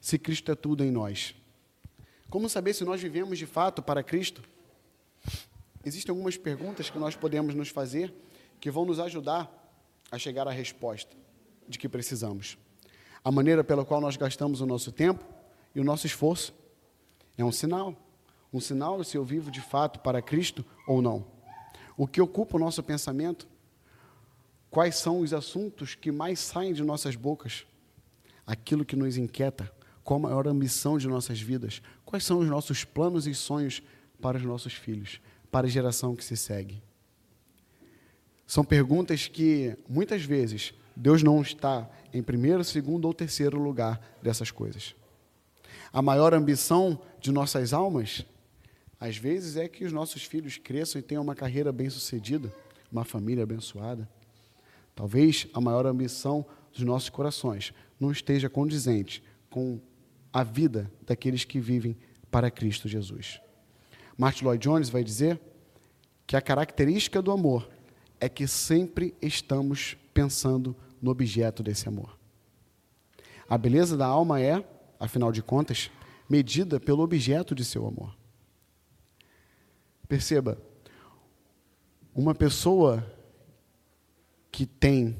[0.00, 1.34] se Cristo é tudo em nós?
[2.30, 4.44] Como saber se nós vivemos de fato para Cristo?
[5.84, 8.14] Existem algumas perguntas que nós podemos nos fazer
[8.60, 9.50] que vão nos ajudar
[10.08, 11.16] a chegar à resposta
[11.68, 12.56] de que precisamos.
[13.24, 15.24] A maneira pela qual nós gastamos o nosso tempo
[15.74, 16.54] e o nosso esforço
[17.36, 17.96] é um sinal
[18.54, 21.26] um sinal se eu vivo de fato para Cristo ou não.
[21.96, 23.48] O que ocupa o nosso pensamento?
[24.70, 27.66] Quais são os assuntos que mais saem de nossas bocas?
[28.46, 29.72] Aquilo que nos inquieta,
[30.04, 31.82] qual a maior ambição de nossas vidas?
[32.04, 33.82] Quais são os nossos planos e sonhos
[34.20, 35.20] para os nossos filhos,
[35.50, 36.80] para a geração que se segue?
[38.46, 44.52] São perguntas que, muitas vezes, Deus não está em primeiro, segundo ou terceiro lugar dessas
[44.52, 44.94] coisas.
[45.94, 48.26] A maior ambição de nossas almas
[48.98, 52.52] às vezes é que os nossos filhos cresçam e tenham uma carreira bem-sucedida,
[52.90, 54.08] uma família abençoada.
[54.92, 59.78] Talvez a maior ambição dos nossos corações não esteja condizente com
[60.32, 61.96] a vida daqueles que vivem
[62.28, 63.40] para Cristo Jesus.
[64.18, 65.40] Martin Lloyd Jones vai dizer
[66.26, 67.70] que a característica do amor
[68.18, 72.18] é que sempre estamos pensando no objeto desse amor.
[73.48, 75.90] A beleza da alma é, afinal de contas,
[76.28, 78.16] medida pelo objeto de seu amor.
[80.08, 80.58] Perceba,
[82.14, 83.04] uma pessoa
[84.50, 85.16] que tem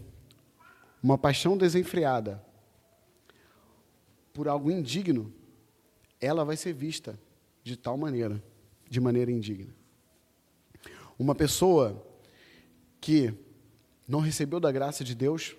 [1.02, 2.42] uma paixão desenfreada
[4.32, 5.32] por algo indigno,
[6.20, 7.18] ela vai ser vista
[7.62, 8.42] de tal maneira,
[8.88, 9.74] de maneira indigna.
[11.18, 12.04] Uma pessoa
[13.00, 13.34] que
[14.06, 15.56] não recebeu da graça de Deus,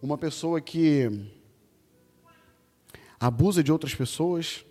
[0.00, 1.08] uma pessoa que
[3.26, 4.64] abusa de outras pessoas,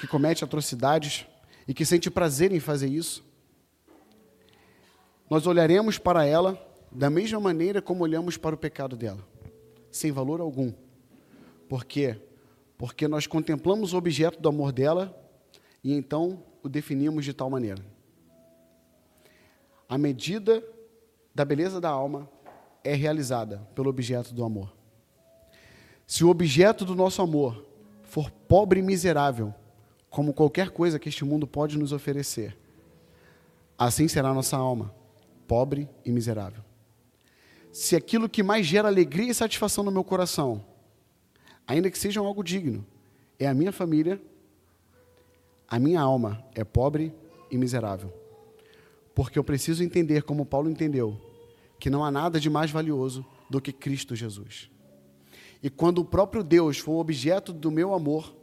[0.00, 1.26] que comete atrocidades,
[1.68, 3.22] e que sente prazer em fazer isso,
[5.28, 6.58] nós olharemos para ela
[6.90, 9.22] da mesma maneira como olhamos para o pecado dela,
[9.90, 10.72] sem valor algum.
[11.68, 12.18] Por quê?
[12.78, 15.14] Porque nós contemplamos o objeto do amor dela
[15.82, 17.84] e então o definimos de tal maneira.
[19.86, 20.64] A medida
[21.34, 22.30] da beleza da alma
[22.82, 24.72] é realizada pelo objeto do amor.
[26.06, 27.73] Se o objeto do nosso amor
[28.14, 29.52] for pobre e miserável,
[30.08, 32.56] como qualquer coisa que este mundo pode nos oferecer.
[33.76, 34.94] assim será nossa alma,
[35.48, 36.62] pobre e miserável.
[37.72, 40.64] Se aquilo que mais gera alegria e satisfação no meu coração,
[41.66, 42.86] ainda que seja algo digno,
[43.36, 44.22] é a minha família,
[45.66, 47.12] a minha alma é pobre
[47.50, 48.14] e miserável.
[49.12, 51.20] Porque eu preciso entender, como Paulo entendeu,
[51.80, 54.70] que não há nada de mais valioso do que Cristo Jesus.
[55.64, 58.36] E quando o próprio Deus for objeto do meu amor,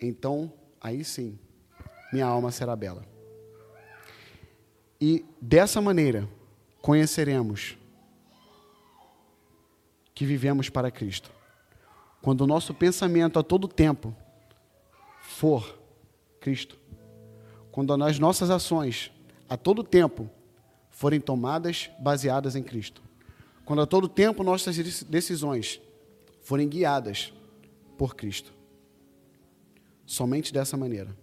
[0.00, 1.36] então aí sim,
[2.12, 3.04] minha alma será bela.
[5.00, 6.28] E dessa maneira,
[6.80, 7.76] conheceremos
[10.14, 11.32] que vivemos para Cristo.
[12.22, 14.14] Quando o nosso pensamento a todo tempo
[15.20, 15.80] for
[16.38, 16.78] Cristo,
[17.72, 19.10] quando as nossas ações
[19.48, 20.30] a todo tempo
[20.90, 23.09] forem tomadas baseadas em Cristo,
[23.70, 25.80] quando a todo tempo nossas decisões
[26.42, 27.32] forem guiadas
[27.96, 28.52] por Cristo.
[30.04, 31.16] Somente dessa maneira.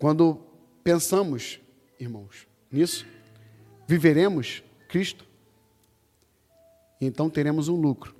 [0.00, 0.44] Quando
[0.82, 1.60] pensamos,
[1.96, 3.06] irmãos, nisso,
[3.86, 5.24] viveremos Cristo,
[7.00, 8.12] então teremos um lucro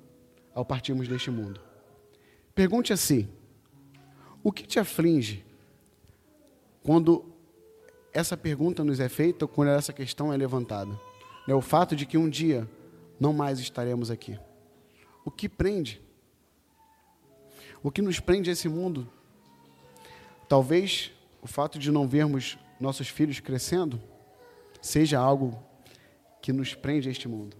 [0.53, 1.59] ao partirmos deste mundo.
[2.53, 3.27] Pergunte a si:
[4.41, 5.43] o que te aflige
[6.81, 7.25] quando
[8.13, 10.97] essa pergunta nos é feita, quando essa questão é levantada?
[11.47, 12.67] É o fato de que um dia
[13.19, 14.39] não mais estaremos aqui.
[15.23, 16.01] O que prende?
[17.83, 19.07] O que nos prende a esse mundo?
[20.49, 24.01] Talvez o fato de não vermos nossos filhos crescendo
[24.81, 25.63] seja algo
[26.41, 27.55] que nos prende a este mundo.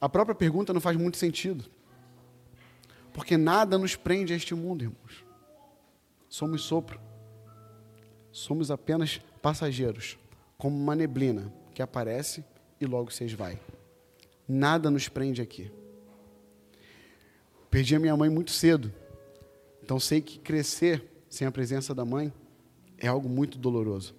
[0.00, 1.64] A própria pergunta não faz muito sentido.
[3.12, 5.24] Porque nada nos prende a este mundo, irmãos.
[6.28, 6.98] Somos sopro.
[8.30, 10.18] Somos apenas passageiros
[10.62, 12.44] como uma neblina que aparece
[12.80, 13.58] e logo se esvai.
[14.46, 15.68] Nada nos prende aqui.
[17.68, 18.92] Perdi a minha mãe muito cedo,
[19.82, 22.32] então sei que crescer sem a presença da mãe
[22.96, 24.14] é algo muito doloroso.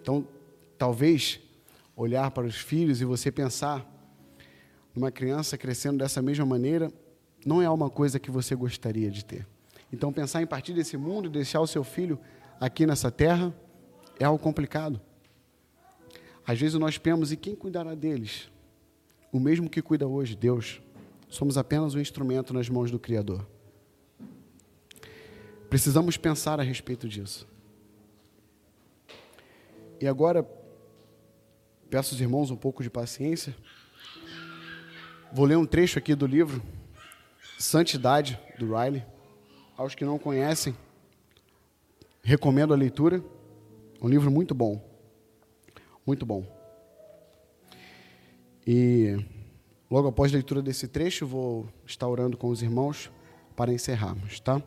[0.00, 0.24] Então,
[0.78, 1.40] talvez
[1.96, 3.84] olhar para os filhos e você pensar
[4.94, 6.88] numa criança crescendo dessa mesma maneira
[7.44, 9.44] não é uma coisa que você gostaria de ter.
[9.92, 12.16] Então, pensar em partir desse mundo e deixar o seu filho
[12.60, 13.52] aqui nessa terra
[14.20, 15.00] é algo complicado.
[16.46, 18.48] Às vezes nós pensamos, e quem cuidará deles?
[19.32, 20.80] O mesmo que cuida hoje, Deus.
[21.28, 23.44] Somos apenas um instrumento nas mãos do Criador.
[25.68, 27.48] Precisamos pensar a respeito disso.
[30.00, 30.48] E agora,
[31.90, 33.56] peço aos irmãos um pouco de paciência.
[35.32, 36.62] Vou ler um trecho aqui do livro
[37.58, 39.04] Santidade, do Riley.
[39.76, 40.74] Aos que não conhecem,
[42.22, 43.22] recomendo a leitura.
[44.00, 44.95] Um livro muito bom.
[46.06, 46.46] Muito bom.
[48.66, 49.16] E
[49.90, 53.10] logo após a leitura desse trecho, vou estar orando com os irmãos
[53.56, 54.62] para encerrarmos, tá?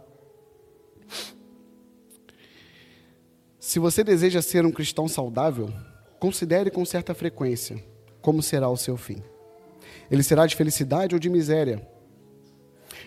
[3.59, 5.71] Se você deseja ser um cristão saudável,
[6.19, 7.81] considere com certa frequência
[8.21, 9.21] como será o seu fim.
[10.09, 11.87] Ele será de felicidade ou de miséria.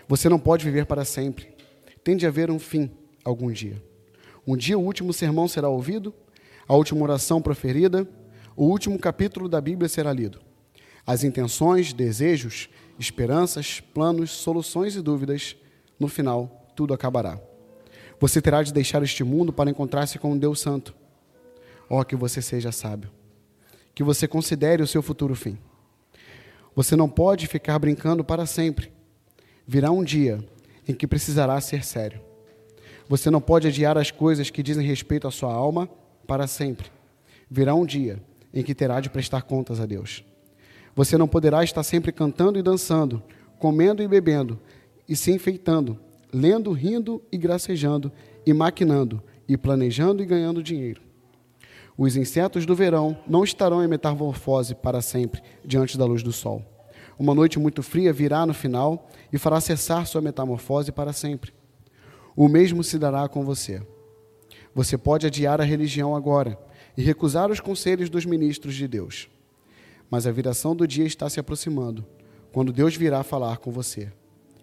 [0.08, 1.54] Você não pode viver para sempre.
[2.02, 2.90] Tem de haver um fim
[3.24, 3.82] algum dia.
[4.46, 6.14] Um dia o último sermão será ouvido,
[6.66, 8.08] a última oração proferida,
[8.56, 10.40] o último capítulo da Bíblia será lido.
[11.06, 15.56] As intenções, desejos, esperanças, planos, soluções e dúvidas,
[15.98, 17.40] no final, tudo acabará.
[18.20, 20.94] Você terá de deixar este mundo para encontrar-se com um Deus Santo.
[21.88, 23.10] Oh, que você seja sábio.
[23.94, 25.58] Que você considere o seu futuro fim.
[26.74, 28.92] Você não pode ficar brincando para sempre.
[29.66, 30.38] Virá um dia
[30.86, 32.20] em que precisará ser sério.
[33.08, 35.88] Você não pode adiar as coisas que dizem respeito à sua alma
[36.26, 36.90] para sempre.
[37.50, 38.22] Virá um dia
[38.52, 40.24] em que terá de prestar contas a Deus.
[40.94, 43.22] Você não poderá estar sempre cantando e dançando,
[43.58, 44.58] comendo e bebendo,
[45.08, 45.98] e se enfeitando,
[46.32, 48.12] lendo, rindo e gracejando,
[48.44, 51.00] e maquinando, e planejando e ganhando dinheiro.
[51.96, 56.62] Os insetos do verão não estarão em metamorfose para sempre diante da luz do sol.
[57.18, 61.52] Uma noite muito fria virá no final e fará cessar sua metamorfose para sempre.
[62.34, 63.82] O mesmo se dará com você.
[64.74, 66.58] Você pode adiar a religião agora
[66.96, 69.28] e recusar os conselhos dos ministros de Deus.
[70.10, 72.04] Mas a viração do dia está se aproximando,
[72.52, 74.12] quando Deus virá falar com você.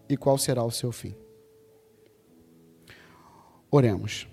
[0.08, 1.16] E qual será o seu fim?
[3.72, 4.28] Oremos.